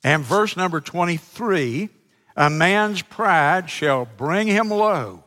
And 0.04 0.22
verse 0.22 0.56
number 0.56 0.80
23 0.80 1.88
a 2.37 2.51
man's 2.51 3.03
pride 3.03 3.70
shall 3.70 4.05
bring 4.05 4.49
him 4.49 4.70
low. 4.70 5.23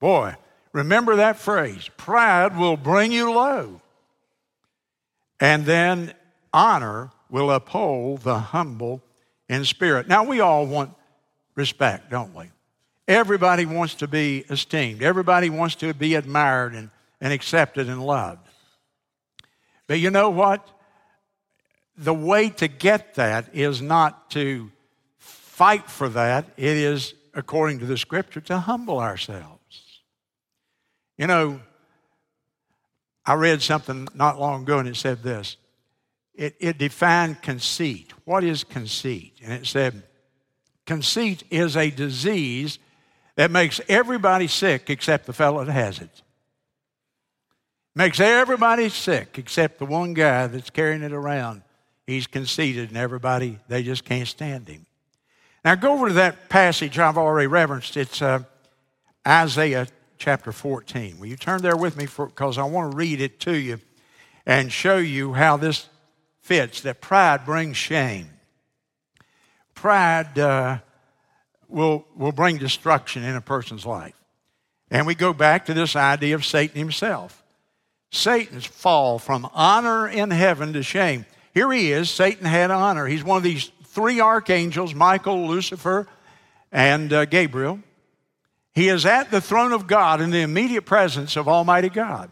Boy, 0.00 0.36
remember 0.72 1.16
that 1.16 1.38
phrase 1.38 1.90
pride 1.96 2.56
will 2.56 2.76
bring 2.76 3.12
you 3.12 3.32
low. 3.32 3.80
And 5.40 5.64
then 5.64 6.14
honor 6.52 7.10
will 7.30 7.50
uphold 7.50 8.22
the 8.22 8.38
humble 8.38 9.02
in 9.48 9.64
spirit. 9.64 10.08
Now, 10.08 10.24
we 10.24 10.40
all 10.40 10.66
want 10.66 10.94
respect, 11.54 12.10
don't 12.10 12.34
we? 12.34 12.46
Everybody 13.06 13.64
wants 13.66 13.94
to 13.96 14.08
be 14.08 14.44
esteemed, 14.50 15.02
everybody 15.02 15.50
wants 15.50 15.74
to 15.76 15.94
be 15.94 16.14
admired 16.14 16.74
and, 16.74 16.90
and 17.20 17.32
accepted 17.32 17.88
and 17.88 18.04
loved. 18.04 18.46
But 19.86 19.98
you 19.98 20.10
know 20.10 20.30
what? 20.30 20.68
The 21.96 22.14
way 22.14 22.50
to 22.50 22.68
get 22.68 23.14
that 23.14 23.48
is 23.54 23.82
not 23.82 24.30
to 24.32 24.70
fight 25.58 25.90
for 25.90 26.08
that, 26.08 26.46
it 26.56 26.76
is, 26.76 27.14
according 27.34 27.80
to 27.80 27.84
the 27.84 27.98
scripture, 27.98 28.40
to 28.40 28.60
humble 28.60 29.00
ourselves. 29.00 30.02
You 31.16 31.26
know, 31.26 31.60
I 33.26 33.34
read 33.34 33.60
something 33.60 34.06
not 34.14 34.38
long 34.38 34.62
ago 34.62 34.78
and 34.78 34.88
it 34.88 34.94
said 34.94 35.24
this 35.24 35.56
it, 36.32 36.54
it 36.60 36.78
defined 36.78 37.42
conceit. 37.42 38.12
What 38.24 38.44
is 38.44 38.62
conceit? 38.62 39.40
And 39.42 39.52
it 39.52 39.66
said, 39.66 40.04
conceit 40.86 41.42
is 41.50 41.76
a 41.76 41.90
disease 41.90 42.78
that 43.34 43.50
makes 43.50 43.80
everybody 43.88 44.46
sick 44.46 44.88
except 44.88 45.26
the 45.26 45.32
fellow 45.32 45.64
that 45.64 45.72
has 45.72 45.98
it. 45.98 46.22
Makes 47.96 48.20
everybody 48.20 48.90
sick 48.90 49.36
except 49.38 49.80
the 49.80 49.86
one 49.86 50.14
guy 50.14 50.46
that's 50.46 50.70
carrying 50.70 51.02
it 51.02 51.12
around. 51.12 51.62
He's 52.06 52.28
conceited 52.28 52.90
and 52.90 52.96
everybody, 52.96 53.58
they 53.66 53.82
just 53.82 54.04
can't 54.04 54.28
stand 54.28 54.68
him. 54.68 54.86
Now 55.64 55.74
go 55.74 55.92
over 55.92 56.08
to 56.08 56.14
that 56.14 56.48
passage 56.48 56.98
I've 56.98 57.18
already 57.18 57.46
referenced. 57.46 57.96
It's 57.96 58.22
uh, 58.22 58.40
Isaiah 59.26 59.88
chapter 60.18 60.52
14. 60.52 61.18
Will 61.18 61.26
you 61.26 61.36
turn 61.36 61.62
there 61.62 61.76
with 61.76 61.96
me 61.96 62.06
because 62.06 62.58
I 62.58 62.64
want 62.64 62.92
to 62.92 62.96
read 62.96 63.20
it 63.20 63.40
to 63.40 63.54
you 63.54 63.80
and 64.46 64.72
show 64.72 64.96
you 64.96 65.34
how 65.34 65.56
this 65.56 65.88
fits 66.48 66.80
that 66.80 67.02
pride 67.02 67.44
brings 67.44 67.76
shame. 67.76 68.30
Pride 69.74 70.38
uh, 70.38 70.78
will, 71.68 72.06
will 72.16 72.32
bring 72.32 72.56
destruction 72.56 73.22
in 73.22 73.36
a 73.36 73.42
person's 73.42 73.84
life. 73.84 74.14
And 74.90 75.06
we 75.06 75.14
go 75.14 75.34
back 75.34 75.66
to 75.66 75.74
this 75.74 75.94
idea 75.94 76.34
of 76.34 76.46
Satan 76.46 76.78
himself. 76.78 77.44
Satan's 78.10 78.64
fall 78.64 79.18
from 79.18 79.46
honor 79.52 80.08
in 80.08 80.30
heaven 80.30 80.72
to 80.72 80.82
shame. 80.82 81.26
Here 81.52 81.70
he 81.70 81.92
is. 81.92 82.08
Satan 82.08 82.46
had 82.46 82.70
honor. 82.70 83.06
He's 83.06 83.22
one 83.22 83.36
of 83.36 83.42
these 83.42 83.70
three 83.98 84.20
archangels 84.20 84.94
Michael, 84.94 85.48
Lucifer, 85.48 86.06
and 86.70 87.12
uh, 87.12 87.24
Gabriel. 87.24 87.80
He 88.72 88.88
is 88.88 89.04
at 89.04 89.32
the 89.32 89.40
throne 89.40 89.72
of 89.72 89.88
God 89.88 90.20
in 90.20 90.30
the 90.30 90.38
immediate 90.38 90.82
presence 90.82 91.34
of 91.34 91.48
Almighty 91.48 91.88
God. 91.88 92.30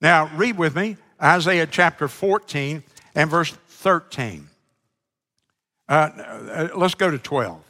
Now, 0.00 0.28
read 0.34 0.58
with 0.58 0.74
me 0.74 0.96
Isaiah 1.22 1.68
chapter 1.68 2.08
14 2.08 2.82
and 3.14 3.30
verse 3.30 3.52
13. 3.68 4.48
Uh, 5.88 5.92
uh, 5.92 6.68
let's 6.74 6.94
go 6.94 7.12
to 7.12 7.18
12. 7.18 7.62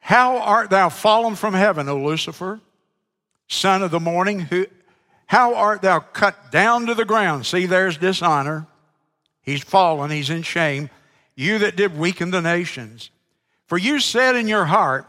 How 0.00 0.42
art 0.42 0.68
thou 0.68 0.90
fallen 0.90 1.36
from 1.36 1.54
heaven, 1.54 1.88
O 1.88 1.96
Lucifer, 1.96 2.60
son 3.48 3.82
of 3.82 3.90
the 3.90 4.00
morning? 4.00 4.40
Who, 4.40 4.66
how 5.24 5.54
art 5.54 5.80
thou 5.80 6.00
cut 6.00 6.52
down 6.52 6.84
to 6.84 6.94
the 6.94 7.06
ground? 7.06 7.46
See, 7.46 7.64
there's 7.64 7.96
dishonor. 7.96 8.66
He's 9.40 9.62
fallen, 9.62 10.10
he's 10.10 10.28
in 10.28 10.42
shame. 10.42 10.90
You 11.34 11.58
that 11.58 11.76
did 11.76 11.96
weaken 11.96 12.30
the 12.30 12.42
nations. 12.42 13.10
For 13.66 13.78
you 13.78 14.00
said 14.00 14.36
in 14.36 14.48
your 14.48 14.66
heart, 14.66 15.06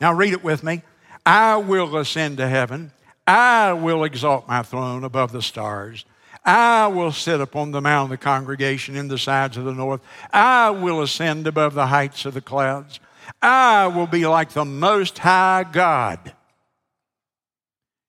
now 0.00 0.12
read 0.12 0.32
it 0.32 0.44
with 0.44 0.62
me, 0.62 0.82
I 1.24 1.56
will 1.56 1.96
ascend 1.96 2.38
to 2.38 2.48
heaven. 2.48 2.92
I 3.26 3.72
will 3.72 4.04
exalt 4.04 4.46
my 4.46 4.62
throne 4.62 5.04
above 5.04 5.32
the 5.32 5.42
stars. 5.42 6.04
I 6.44 6.86
will 6.86 7.10
sit 7.10 7.40
upon 7.40 7.72
the 7.72 7.80
mount 7.80 8.04
of 8.04 8.10
the 8.10 8.24
congregation 8.24 8.94
in 8.96 9.08
the 9.08 9.18
sides 9.18 9.56
of 9.56 9.64
the 9.64 9.72
north. 9.72 10.00
I 10.32 10.70
will 10.70 11.02
ascend 11.02 11.48
above 11.48 11.74
the 11.74 11.88
heights 11.88 12.24
of 12.24 12.34
the 12.34 12.40
clouds. 12.40 13.00
I 13.42 13.88
will 13.88 14.06
be 14.06 14.26
like 14.26 14.50
the 14.50 14.64
Most 14.64 15.18
High 15.18 15.64
God. 15.70 16.32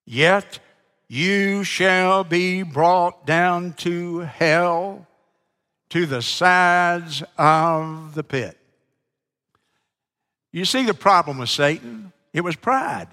Yet 0.05 0.59
you 1.07 1.63
shall 1.63 2.23
be 2.23 2.61
brought 2.61 3.25
down 3.25 3.73
to 3.73 4.19
hell, 4.19 5.07
to 5.89 6.06
the 6.06 6.21
sides 6.21 7.23
of 7.38 8.13
the 8.13 8.23
pit. 8.23 8.58
You 10.52 10.65
see 10.65 10.86
the 10.86 10.93
problem 10.93 11.38
with 11.38 11.50
Satan? 11.50 12.12
It 12.34 12.41
was 12.41 12.56
pride. 12.56 13.08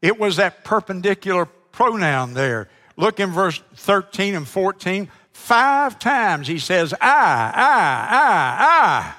It 0.00 0.18
was 0.18 0.36
that 0.36 0.64
perpendicular 0.64 1.46
pronoun 1.46 2.34
there. 2.34 2.68
Look 2.96 3.20
in 3.20 3.30
verse 3.30 3.62
13 3.76 4.34
and 4.34 4.46
14. 4.46 5.08
Five 5.32 5.98
times 5.98 6.48
he 6.48 6.58
says, 6.58 6.92
I, 6.94 6.96
I, 7.00 8.08
I, 8.10 9.14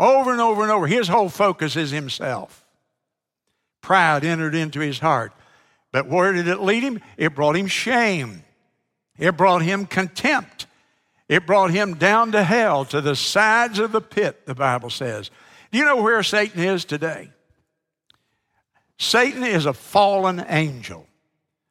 I. 0.00 0.04
Over 0.04 0.32
and 0.32 0.40
over 0.40 0.62
and 0.62 0.72
over. 0.72 0.86
His 0.86 1.08
whole 1.08 1.28
focus 1.28 1.76
is 1.76 1.90
himself. 1.90 2.64
Pride 3.80 4.24
entered 4.24 4.54
into 4.54 4.80
his 4.80 4.98
heart. 4.98 5.32
But 5.92 6.08
where 6.08 6.32
did 6.32 6.48
it 6.48 6.60
lead 6.60 6.82
him? 6.82 7.00
It 7.16 7.34
brought 7.34 7.56
him 7.56 7.66
shame. 7.66 8.44
It 9.18 9.36
brought 9.36 9.62
him 9.62 9.86
contempt. 9.86 10.66
It 11.28 11.46
brought 11.46 11.70
him 11.70 11.94
down 11.94 12.32
to 12.32 12.42
hell, 12.42 12.84
to 12.86 13.00
the 13.00 13.14
sides 13.14 13.78
of 13.78 13.92
the 13.92 14.00
pit, 14.00 14.46
the 14.46 14.54
Bible 14.54 14.90
says. 14.90 15.30
Do 15.70 15.78
you 15.78 15.84
know 15.84 16.02
where 16.02 16.22
Satan 16.22 16.62
is 16.62 16.84
today? 16.84 17.30
Satan 18.98 19.44
is 19.44 19.66
a 19.66 19.74
fallen 19.74 20.44
angel. 20.48 21.06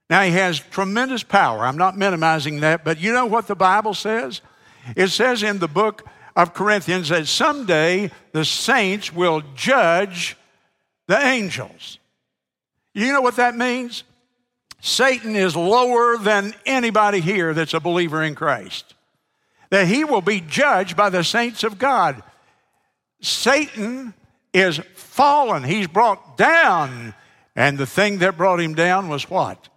Now, 0.09 0.21
he 0.21 0.31
has 0.31 0.59
tremendous 0.59 1.23
power. 1.23 1.65
I'm 1.65 1.77
not 1.77 1.97
minimizing 1.97 2.61
that, 2.61 2.85
but 2.85 2.99
you 2.99 3.11
know 3.11 3.25
what 3.25 3.47
the 3.47 3.55
Bible 3.55 3.93
says? 3.93 4.41
It 4.95 5.09
says 5.09 5.43
in 5.43 5.59
the 5.59 5.67
book 5.67 6.07
of 6.35 6.53
Corinthians 6.53 7.09
that 7.09 7.27
someday 7.27 8.11
the 8.31 8.45
saints 8.45 9.11
will 9.11 9.41
judge 9.55 10.37
the 11.07 11.19
angels. 11.19 11.99
You 12.93 13.11
know 13.11 13.21
what 13.21 13.35
that 13.35 13.57
means? 13.57 14.03
Satan 14.79 15.35
is 15.35 15.55
lower 15.55 16.17
than 16.17 16.53
anybody 16.65 17.19
here 17.19 17.53
that's 17.53 17.73
a 17.73 17.79
believer 17.79 18.23
in 18.23 18.35
Christ. 18.35 18.93
That 19.69 19.87
he 19.87 20.03
will 20.03 20.21
be 20.21 20.41
judged 20.41 20.95
by 20.95 21.09
the 21.09 21.23
saints 21.23 21.63
of 21.63 21.77
God. 21.77 22.21
Satan 23.21 24.13
is 24.53 24.79
fallen, 24.95 25.63
he's 25.63 25.87
brought 25.87 26.37
down. 26.37 27.13
And 27.55 27.77
the 27.77 27.87
thing 27.87 28.19
that 28.19 28.37
brought 28.37 28.61
him 28.61 28.75
down 28.75 29.09
was 29.09 29.29
what? 29.29 29.69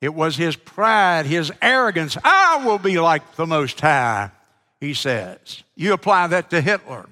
It 0.00 0.14
was 0.14 0.36
his 0.36 0.54
pride, 0.54 1.26
his 1.26 1.50
arrogance. 1.60 2.16
I 2.22 2.62
will 2.64 2.78
be 2.78 3.00
like 3.00 3.34
the 3.34 3.46
Most 3.46 3.80
High, 3.80 4.30
he 4.80 4.94
says. 4.94 5.62
You 5.74 5.92
apply 5.92 6.28
that 6.28 6.50
to 6.50 6.60
Hitler, 6.60 7.06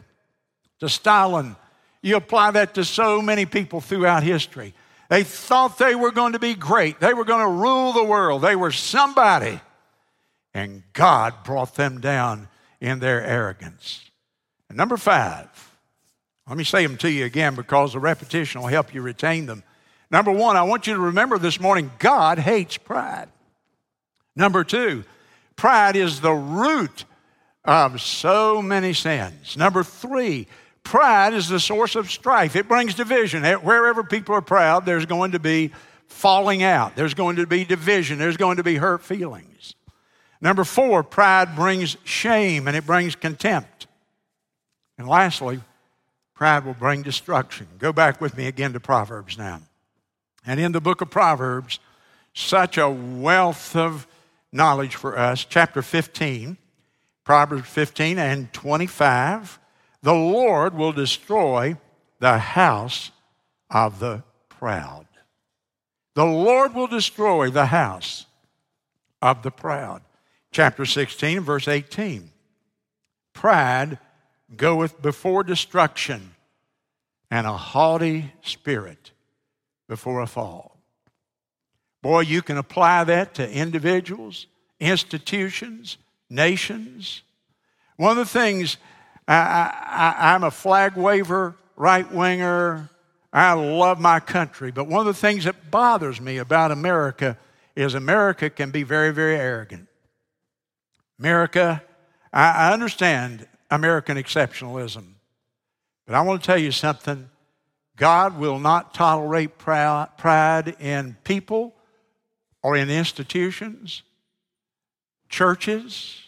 to 0.80 0.88
Stalin. 0.88 1.56
You 2.02 2.16
apply 2.16 2.52
that 2.52 2.74
to 2.74 2.84
so 2.84 3.20
many 3.20 3.46
people 3.46 3.80
throughout 3.80 4.22
history. 4.22 4.74
They 5.08 5.24
thought 5.24 5.78
they 5.78 5.94
were 5.94 6.12
going 6.12 6.34
to 6.34 6.38
be 6.38 6.54
great, 6.54 7.00
they 7.00 7.14
were 7.14 7.24
going 7.24 7.44
to 7.44 7.52
rule 7.52 7.92
the 7.92 8.04
world, 8.04 8.42
they 8.42 8.56
were 8.56 8.72
somebody. 8.72 9.60
And 10.54 10.84
God 10.92 11.34
brought 11.44 11.74
them 11.74 12.00
down 12.00 12.48
in 12.80 13.00
their 13.00 13.22
arrogance. 13.22 14.08
And 14.68 14.78
number 14.78 14.96
five, 14.96 15.48
let 16.48 16.56
me 16.56 16.64
say 16.64 16.86
them 16.86 16.96
to 16.98 17.10
you 17.10 17.24
again 17.24 17.54
because 17.54 17.92
the 17.92 17.98
repetition 17.98 18.60
will 18.60 18.68
help 18.68 18.94
you 18.94 19.02
retain 19.02 19.46
them. 19.46 19.64
Number 20.10 20.30
one, 20.30 20.56
I 20.56 20.62
want 20.62 20.86
you 20.86 20.94
to 20.94 21.00
remember 21.00 21.38
this 21.38 21.58
morning 21.58 21.90
God 21.98 22.38
hates 22.38 22.76
pride. 22.76 23.28
Number 24.36 24.62
two, 24.62 25.04
pride 25.56 25.96
is 25.96 26.20
the 26.20 26.32
root 26.32 27.04
of 27.64 28.00
so 28.00 28.60
many 28.60 28.92
sins. 28.92 29.56
Number 29.56 29.82
three, 29.82 30.46
pride 30.82 31.34
is 31.34 31.48
the 31.48 31.58
source 31.58 31.96
of 31.96 32.10
strife. 32.10 32.56
It 32.56 32.68
brings 32.68 32.94
division. 32.94 33.42
Wherever 33.42 34.04
people 34.04 34.34
are 34.34 34.42
proud, 34.42 34.84
there's 34.84 35.06
going 35.06 35.32
to 35.32 35.38
be 35.38 35.72
falling 36.08 36.62
out, 36.62 36.94
there's 36.94 37.14
going 37.14 37.36
to 37.36 37.46
be 37.46 37.64
division, 37.64 38.18
there's 38.18 38.36
going 38.36 38.58
to 38.58 38.62
be 38.62 38.76
hurt 38.76 39.02
feelings. 39.02 39.74
Number 40.44 40.64
four, 40.64 41.02
pride 41.02 41.56
brings 41.56 41.96
shame 42.04 42.68
and 42.68 42.76
it 42.76 42.84
brings 42.84 43.16
contempt. 43.16 43.86
And 44.98 45.08
lastly, 45.08 45.62
pride 46.34 46.66
will 46.66 46.74
bring 46.74 47.00
destruction. 47.00 47.66
Go 47.78 47.94
back 47.94 48.20
with 48.20 48.36
me 48.36 48.46
again 48.46 48.74
to 48.74 48.80
Proverbs 48.80 49.38
now. 49.38 49.62
And 50.46 50.60
in 50.60 50.72
the 50.72 50.82
book 50.82 51.00
of 51.00 51.10
Proverbs, 51.10 51.78
such 52.34 52.76
a 52.76 52.90
wealth 52.90 53.74
of 53.74 54.06
knowledge 54.52 54.96
for 54.96 55.18
us. 55.18 55.46
Chapter 55.48 55.80
15, 55.80 56.58
Proverbs 57.24 57.66
15 57.70 58.18
and 58.18 58.52
25. 58.52 59.58
The 60.02 60.12
Lord 60.12 60.74
will 60.74 60.92
destroy 60.92 61.78
the 62.18 62.36
house 62.36 63.10
of 63.70 63.98
the 63.98 64.22
proud. 64.50 65.06
The 66.12 66.26
Lord 66.26 66.74
will 66.74 66.86
destroy 66.86 67.48
the 67.48 67.66
house 67.66 68.26
of 69.22 69.42
the 69.42 69.50
proud. 69.50 70.02
Chapter 70.54 70.86
16, 70.86 71.40
verse 71.40 71.66
18. 71.66 72.30
Pride 73.32 73.98
goeth 74.56 75.02
before 75.02 75.42
destruction, 75.42 76.36
and 77.28 77.44
a 77.44 77.56
haughty 77.56 78.32
spirit 78.40 79.10
before 79.88 80.20
a 80.20 80.28
fall. 80.28 80.78
Boy, 82.02 82.20
you 82.20 82.40
can 82.40 82.56
apply 82.56 83.02
that 83.02 83.34
to 83.34 83.50
individuals 83.50 84.46
institutions, 84.78 85.98
nations. 86.30 87.22
One 87.96 88.12
of 88.12 88.18
the 88.18 88.38
things, 88.38 88.76
I, 89.26 90.34
am 90.36 90.44
a 90.44 90.52
flag 90.52 90.96
waver, 90.96 91.56
right 91.74 92.08
winger. 92.12 92.90
I 93.32 93.54
love 93.54 93.98
my 93.98 94.20
country. 94.20 94.70
But 94.70 94.86
one 94.86 95.00
of 95.00 95.06
the 95.06 95.20
things 95.20 95.46
that 95.46 95.72
bothers 95.72 96.20
me 96.20 96.38
about 96.38 96.70
America 96.70 97.38
is 97.74 97.94
America 97.94 98.48
can 98.50 98.70
be 98.70 98.84
very, 98.84 99.12
very 99.12 99.34
arrogant. 99.34 99.88
America, 101.18 101.82
I, 102.32 102.68
I 102.68 102.72
understand 102.72 103.46
American 103.70 104.16
exceptionalism. 104.16 105.14
But 106.06 106.14
I 106.14 106.20
want 106.20 106.42
to 106.42 106.46
tell 106.46 106.58
you 106.58 106.70
something. 106.70 107.30
God 107.96 108.38
will 108.38 108.58
not 108.58 108.92
tolerate 108.92 109.56
pride 109.56 110.76
in 110.80 111.16
people 111.24 111.74
or 112.62 112.76
in 112.76 112.90
institutions, 112.90 114.02
churches, 115.28 116.20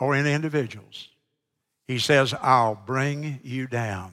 or 0.00 0.16
in 0.16 0.26
individuals. 0.26 1.08
He 1.86 1.98
says, 1.98 2.34
I'll 2.40 2.74
bring 2.74 3.40
you 3.44 3.66
down. 3.66 4.12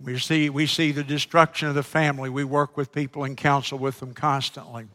We 0.00 0.18
see, 0.18 0.48
we 0.48 0.66
see 0.66 0.92
the 0.92 1.02
destruction 1.02 1.68
of 1.68 1.74
the 1.74 1.82
family. 1.82 2.30
We 2.30 2.44
work 2.44 2.76
with 2.76 2.92
people 2.92 3.24
and 3.24 3.36
counsel 3.36 3.78
with 3.78 4.00
them 4.00 4.14
constantly. 4.14 4.86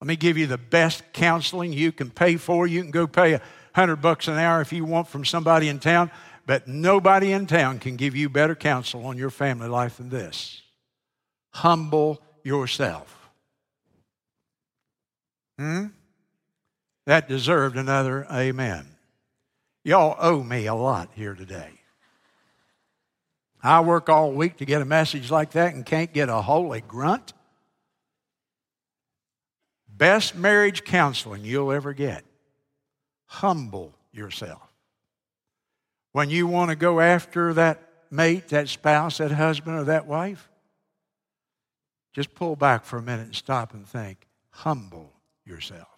Let 0.00 0.06
me 0.06 0.16
give 0.16 0.38
you 0.38 0.46
the 0.46 0.58
best 0.58 1.02
counseling 1.12 1.72
you 1.72 1.90
can 1.90 2.10
pay 2.10 2.36
for. 2.36 2.66
You 2.66 2.82
can 2.82 2.90
go 2.90 3.06
pay 3.06 3.34
a 3.34 3.42
hundred 3.74 3.96
bucks 3.96 4.28
an 4.28 4.38
hour 4.38 4.60
if 4.60 4.72
you 4.72 4.84
want 4.84 5.08
from 5.08 5.24
somebody 5.24 5.68
in 5.68 5.80
town, 5.80 6.10
but 6.46 6.68
nobody 6.68 7.32
in 7.32 7.46
town 7.46 7.78
can 7.78 7.96
give 7.96 8.14
you 8.14 8.28
better 8.28 8.54
counsel 8.54 9.06
on 9.06 9.18
your 9.18 9.30
family 9.30 9.68
life 9.68 9.96
than 9.96 10.08
this. 10.08 10.62
Humble 11.50 12.22
yourself. 12.44 13.30
Hmm? 15.58 15.86
That 17.06 17.28
deserved 17.28 17.76
another 17.76 18.26
amen. 18.30 18.86
Y'all 19.82 20.16
owe 20.20 20.42
me 20.42 20.66
a 20.66 20.74
lot 20.74 21.10
here 21.14 21.34
today. 21.34 21.70
I 23.62 23.80
work 23.80 24.08
all 24.08 24.30
week 24.30 24.58
to 24.58 24.64
get 24.64 24.82
a 24.82 24.84
message 24.84 25.30
like 25.30 25.52
that 25.52 25.74
and 25.74 25.84
can't 25.84 26.12
get 26.12 26.28
a 26.28 26.42
holy 26.42 26.80
grunt. 26.80 27.32
Best 29.98 30.36
marriage 30.36 30.84
counseling 30.84 31.44
you'll 31.44 31.72
ever 31.72 31.92
get. 31.92 32.24
Humble 33.26 33.92
yourself. 34.12 34.62
When 36.12 36.30
you 36.30 36.46
want 36.46 36.70
to 36.70 36.76
go 36.76 37.00
after 37.00 37.52
that 37.54 37.82
mate, 38.10 38.48
that 38.48 38.68
spouse, 38.68 39.18
that 39.18 39.32
husband, 39.32 39.76
or 39.76 39.84
that 39.84 40.06
wife, 40.06 40.48
just 42.12 42.34
pull 42.34 42.56
back 42.56 42.84
for 42.84 42.98
a 42.98 43.02
minute 43.02 43.26
and 43.26 43.34
stop 43.34 43.74
and 43.74 43.86
think. 43.86 44.26
Humble 44.50 45.12
yourself. 45.44 45.88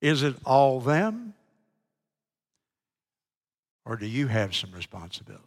Is 0.00 0.22
it 0.22 0.36
all 0.44 0.80
them? 0.80 1.34
Or 3.84 3.96
do 3.96 4.06
you 4.06 4.28
have 4.28 4.54
some 4.54 4.70
responsibility? 4.72 5.44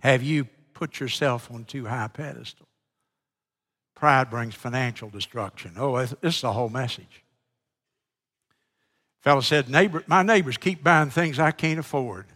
Have 0.00 0.22
you 0.22 0.46
put 0.72 1.00
yourself 1.00 1.50
on 1.50 1.64
too 1.64 1.86
high 1.86 2.08
pedestal? 2.08 2.66
Pride 3.94 4.30
brings 4.30 4.54
financial 4.54 5.08
destruction. 5.08 5.72
Oh, 5.76 5.98
this 5.98 6.14
is 6.22 6.40
the 6.40 6.52
whole 6.52 6.68
message. 6.68 7.22
Fellow 9.20 9.40
said, 9.40 9.68
Neighbor, 9.70 10.04
my 10.06 10.22
neighbors 10.22 10.56
keep 10.56 10.84
buying 10.84 11.10
things 11.10 11.38
I 11.38 11.50
can't 11.50 11.78
afford. 11.78 12.26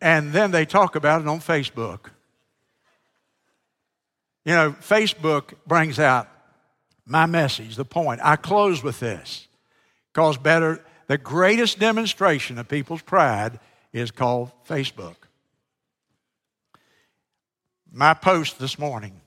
And 0.00 0.32
then 0.32 0.50
they 0.50 0.64
talk 0.64 0.96
about 0.96 1.20
it 1.20 1.28
on 1.28 1.40
Facebook. 1.40 2.10
You 4.44 4.54
know, 4.54 4.72
Facebook 4.72 5.54
brings 5.66 5.98
out 5.98 6.28
my 7.04 7.26
message, 7.26 7.76
the 7.76 7.84
point. 7.84 8.20
I 8.22 8.36
close 8.36 8.82
with 8.82 9.00
this. 9.00 9.48
Because 10.12 10.38
better, 10.38 10.84
the 11.08 11.18
greatest 11.18 11.78
demonstration 11.78 12.58
of 12.58 12.68
people's 12.68 13.02
pride 13.02 13.58
is 13.92 14.10
called 14.10 14.52
Facebook. 14.68 15.16
My 17.92 18.14
post 18.14 18.58
this 18.58 18.78
morning. 18.78 19.20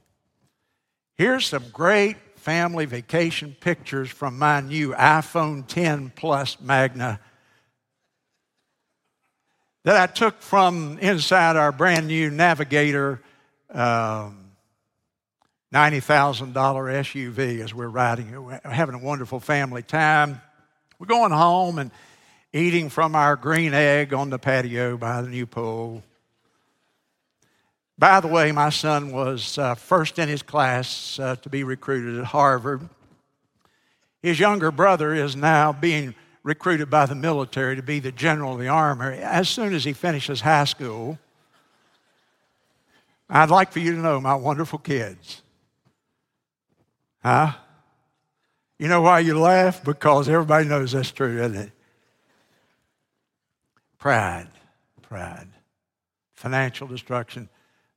Here's 1.16 1.48
some 1.48 1.66
great 1.74 2.18
family 2.38 2.86
vacation 2.86 3.56
pictures 3.60 4.10
from 4.10 4.40
my 4.40 4.62
new 4.62 4.94
iPhone 4.94 5.68
10 5.68 6.14
Plus 6.16 6.60
Magna 6.62 7.20
that 9.84 9.98
I 9.98 10.12
took 10.12 10.42
from 10.42 10.98
inside 11.00 11.58
our 11.58 11.74
brand 11.74 12.08
new 12.08 12.30
Navigator 12.30 13.22
um, 13.70 14.52
$90,000 15.74 16.54
SUV 16.54 17.60
as 17.60 17.74
we're 17.74 17.88
riding. 17.88 18.46
We're 18.46 18.62
having 18.64 18.96
a 18.96 19.00
wonderful 19.00 19.42
family 19.42 19.84
time. 19.84 20.42
We're 21.00 21.08
going 21.08 21.32
home 21.32 21.80
and 21.80 21.92
eating 22.54 22.90
from 22.90 23.16
our 23.16 23.36
green 23.36 23.74
egg 23.74 24.14
on 24.14 24.30
the 24.30 24.40
patio 24.40 24.96
by 24.96 25.22
the 25.22 25.28
new 25.28 25.46
pool. 25.46 26.02
By 27.98 28.20
the 28.20 28.28
way, 28.28 28.52
my 28.52 28.70
son 28.70 29.12
was 29.12 29.58
uh, 29.58 29.76
first 29.76 30.18
in 30.18 30.28
his 30.28 30.42
class 30.42 31.20
uh, 31.20 31.36
to 31.38 31.50
be 31.50 31.64
recruited 31.64 32.20
at 32.20 32.26
Harvard. 32.26 32.90
His 34.22 34.40
younger 34.40 34.72
brother 34.72 35.14
is 35.14 35.36
now 35.36 35.74
being 35.74 36.16
recruited 36.44 36.90
by 36.90 37.06
the 37.06 37.16
military 37.16 37.76
to 37.76 37.84
be 37.84 38.00
the 38.00 38.12
general 38.12 38.54
of 38.54 38.60
the 38.60 38.68
army 38.68 39.18
as 39.18 39.48
soon 39.48 39.74
as 39.74 39.84
he 39.84 39.94
finishes 39.94 40.42
high 40.42 40.66
school. 40.66 41.20
I'd 43.30 43.50
like 43.50 43.72
for 43.72 43.80
you 43.80 43.94
to 43.94 43.98
know 43.98 44.20
my 44.20 44.36
wonderful 44.36 44.80
kids. 44.80 45.42
Huh? 47.24 47.54
You 48.78 48.88
know 48.88 49.02
why 49.02 49.20
you 49.20 49.40
laugh? 49.40 49.84
Because 49.84 50.28
everybody 50.28 50.68
knows 50.68 50.92
that's 50.92 51.12
true, 51.12 51.42
isn't 51.42 51.56
it? 51.56 51.72
Pride, 53.98 54.50
pride, 55.02 55.48
financial 56.34 56.88
destruction, 56.88 57.48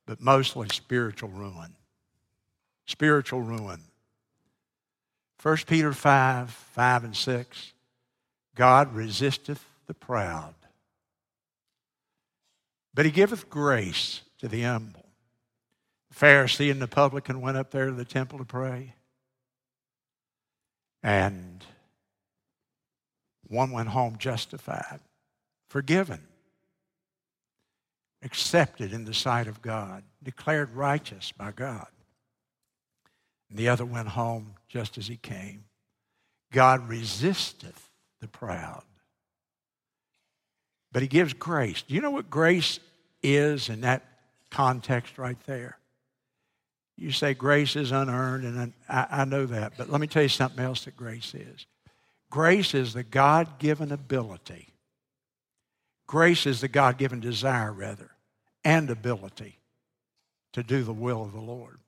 but 0.07 0.20
mostly 0.20 0.68
spiritual 0.68 1.28
ruin. 1.28 1.74
Spiritual 2.86 3.40
ruin. 3.40 3.82
1 5.42 5.57
Peter 5.66 5.92
5 5.92 6.50
5 6.50 7.04
and 7.04 7.16
6. 7.16 7.72
God 8.54 8.94
resisteth 8.94 9.64
the 9.86 9.94
proud, 9.94 10.54
but 12.94 13.04
he 13.04 13.11
giveth 13.11 13.50
grace 13.50 14.22
to 14.38 14.48
the 14.48 14.62
humble. 14.62 15.04
The 16.09 16.26
Pharisee 16.26 16.70
and 16.70 16.80
the 16.80 16.88
publican 16.88 17.42
went 17.42 17.59
up 17.59 17.70
there 17.70 17.86
to 17.86 17.92
the 17.92 18.04
temple 18.04 18.38
to 18.38 18.44
pray. 18.44 18.94
And 21.02 21.64
one 23.46 23.70
went 23.70 23.90
home 23.90 24.16
justified, 24.18 25.00
forgiven, 25.68 26.26
accepted 28.23 28.93
in 28.93 29.05
the 29.05 29.14
sight 29.14 29.47
of 29.47 29.62
God, 29.62 30.03
declared 30.23 30.75
righteous 30.75 31.33
by 31.33 31.53
God. 31.53 31.87
And 33.51 33.59
the 33.59 33.69
other 33.69 33.85
went 33.85 34.09
home 34.09 34.55
just 34.69 34.99
as 34.99 35.07
he 35.07 35.17
came. 35.17 35.64
God 36.53 36.89
resisteth 36.89 37.91
the 38.21 38.29
proud, 38.29 38.85
but 40.93 41.03
he 41.03 41.09
gives 41.09 41.35
grace. 41.35 41.83
Do 41.83 41.95
you 41.95 42.01
know 42.01 42.11
what 42.11 42.31
grace 42.31 42.81
is 43.23 43.69
in 43.69 43.83
that 43.83 44.05
context 44.51 45.19
right 45.19 45.39
there? 45.47 45.79
You 46.97 47.12
say 47.12 47.35
grace 47.35 47.77
is 47.77 47.93
unearned, 47.93 48.45
and 48.45 48.73
I, 48.89 49.07
I 49.11 49.25
know 49.27 49.45
that, 49.47 49.75
but 49.77 49.91
let 49.91 50.01
me 50.01 50.07
tell 50.07 50.23
you 50.23 50.31
something 50.31 50.64
else 50.64 50.87
that 50.87 50.97
grace 50.97 51.35
is. 51.35 51.67
Grace 52.31 52.75
is 52.75 52.95
the 52.95 53.03
God 53.03 53.59
given 53.59 53.93
ability. 53.93 54.73
Grace 56.07 56.46
is 56.46 56.61
the 56.61 56.68
God 56.68 56.98
given 56.98 57.20
desire, 57.20 57.72
rather, 57.72 58.11
and 58.64 58.90
ability 58.90 59.59
to 60.52 60.62
do 60.62 60.82
the 60.82 60.92
will 60.92 61.22
of 61.22 61.32
the 61.32 61.40
Lord. 61.40 61.78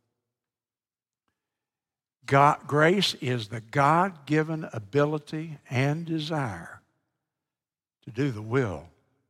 God, 2.26 2.66
grace 2.66 3.14
is 3.22 3.48
the 3.48 3.60
God 3.62 4.26
given 4.26 4.68
ability 4.72 5.58
and 5.70 6.04
desire 6.04 6.82
to 8.04 8.10
do 8.10 8.30
the 8.30 8.42
will 8.42 8.88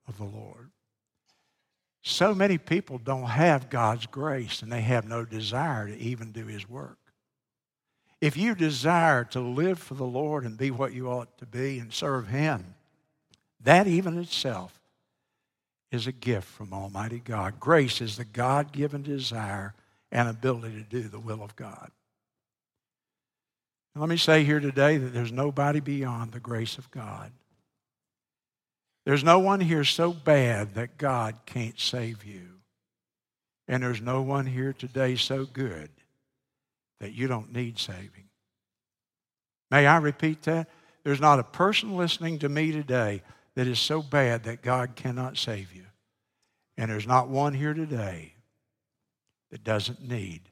of 0.08 0.18
the 0.18 0.24
Lord. 0.24 0.70
So 2.02 2.34
many 2.34 2.58
people 2.58 2.98
don't 2.98 3.26
have 3.26 3.70
God's 3.70 4.06
grace 4.06 4.62
and 4.62 4.72
they 4.72 4.80
have 4.80 5.06
no 5.06 5.24
desire 5.24 5.86
to 5.86 5.96
even 5.96 6.32
do 6.32 6.46
His 6.46 6.68
work. 6.68 6.98
If 8.20 8.36
you 8.36 8.56
desire 8.56 9.24
to 9.26 9.40
live 9.40 9.78
for 9.78 9.94
the 9.94 10.04
Lord 10.04 10.44
and 10.44 10.58
be 10.58 10.72
what 10.72 10.92
you 10.92 11.08
ought 11.08 11.38
to 11.38 11.46
be 11.46 11.78
and 11.78 11.92
serve 11.92 12.28
Him, 12.28 12.74
that 13.60 13.86
even 13.86 14.18
itself 14.18 14.77
is 15.90 16.06
a 16.06 16.12
gift 16.12 16.48
from 16.48 16.72
Almighty 16.72 17.18
God. 17.18 17.58
Grace 17.58 18.00
is 18.00 18.16
the 18.16 18.24
God 18.24 18.72
given 18.72 19.02
desire 19.02 19.74
and 20.12 20.28
ability 20.28 20.76
to 20.76 20.82
do 20.82 21.08
the 21.08 21.20
will 21.20 21.42
of 21.42 21.56
God. 21.56 21.90
Let 23.94 24.08
me 24.08 24.16
say 24.16 24.44
here 24.44 24.60
today 24.60 24.96
that 24.96 25.12
there's 25.12 25.32
nobody 25.32 25.80
beyond 25.80 26.32
the 26.32 26.40
grace 26.40 26.78
of 26.78 26.90
God. 26.90 27.32
There's 29.04 29.24
no 29.24 29.38
one 29.38 29.60
here 29.60 29.84
so 29.84 30.12
bad 30.12 30.74
that 30.74 30.98
God 30.98 31.34
can't 31.46 31.80
save 31.80 32.24
you. 32.24 32.42
And 33.66 33.82
there's 33.82 34.00
no 34.00 34.22
one 34.22 34.46
here 34.46 34.72
today 34.72 35.16
so 35.16 35.44
good 35.44 35.90
that 37.00 37.12
you 37.12 37.26
don't 37.26 37.52
need 37.52 37.78
saving. 37.78 38.28
May 39.70 39.86
I 39.86 39.96
repeat 39.98 40.42
that? 40.42 40.68
There's 41.04 41.20
not 41.20 41.38
a 41.38 41.44
person 41.44 41.96
listening 41.96 42.38
to 42.40 42.48
me 42.48 42.70
today 42.70 43.22
that 43.58 43.66
is 43.66 43.80
so 43.80 44.00
bad 44.00 44.44
that 44.44 44.62
God 44.62 44.94
cannot 44.94 45.36
save 45.36 45.74
you. 45.74 45.82
And 46.76 46.88
there's 46.88 47.08
not 47.08 47.26
one 47.26 47.52
here 47.52 47.74
today 47.74 48.34
that 49.50 49.64
doesn't 49.64 50.08
need 50.08 50.42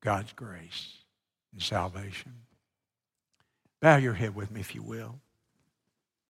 God's 0.00 0.32
grace 0.32 0.98
and 1.52 1.60
salvation. 1.60 2.32
Bow 3.80 3.96
your 3.96 4.12
head 4.12 4.36
with 4.36 4.52
me, 4.52 4.60
if 4.60 4.76
you 4.76 4.82
will. 4.84 5.18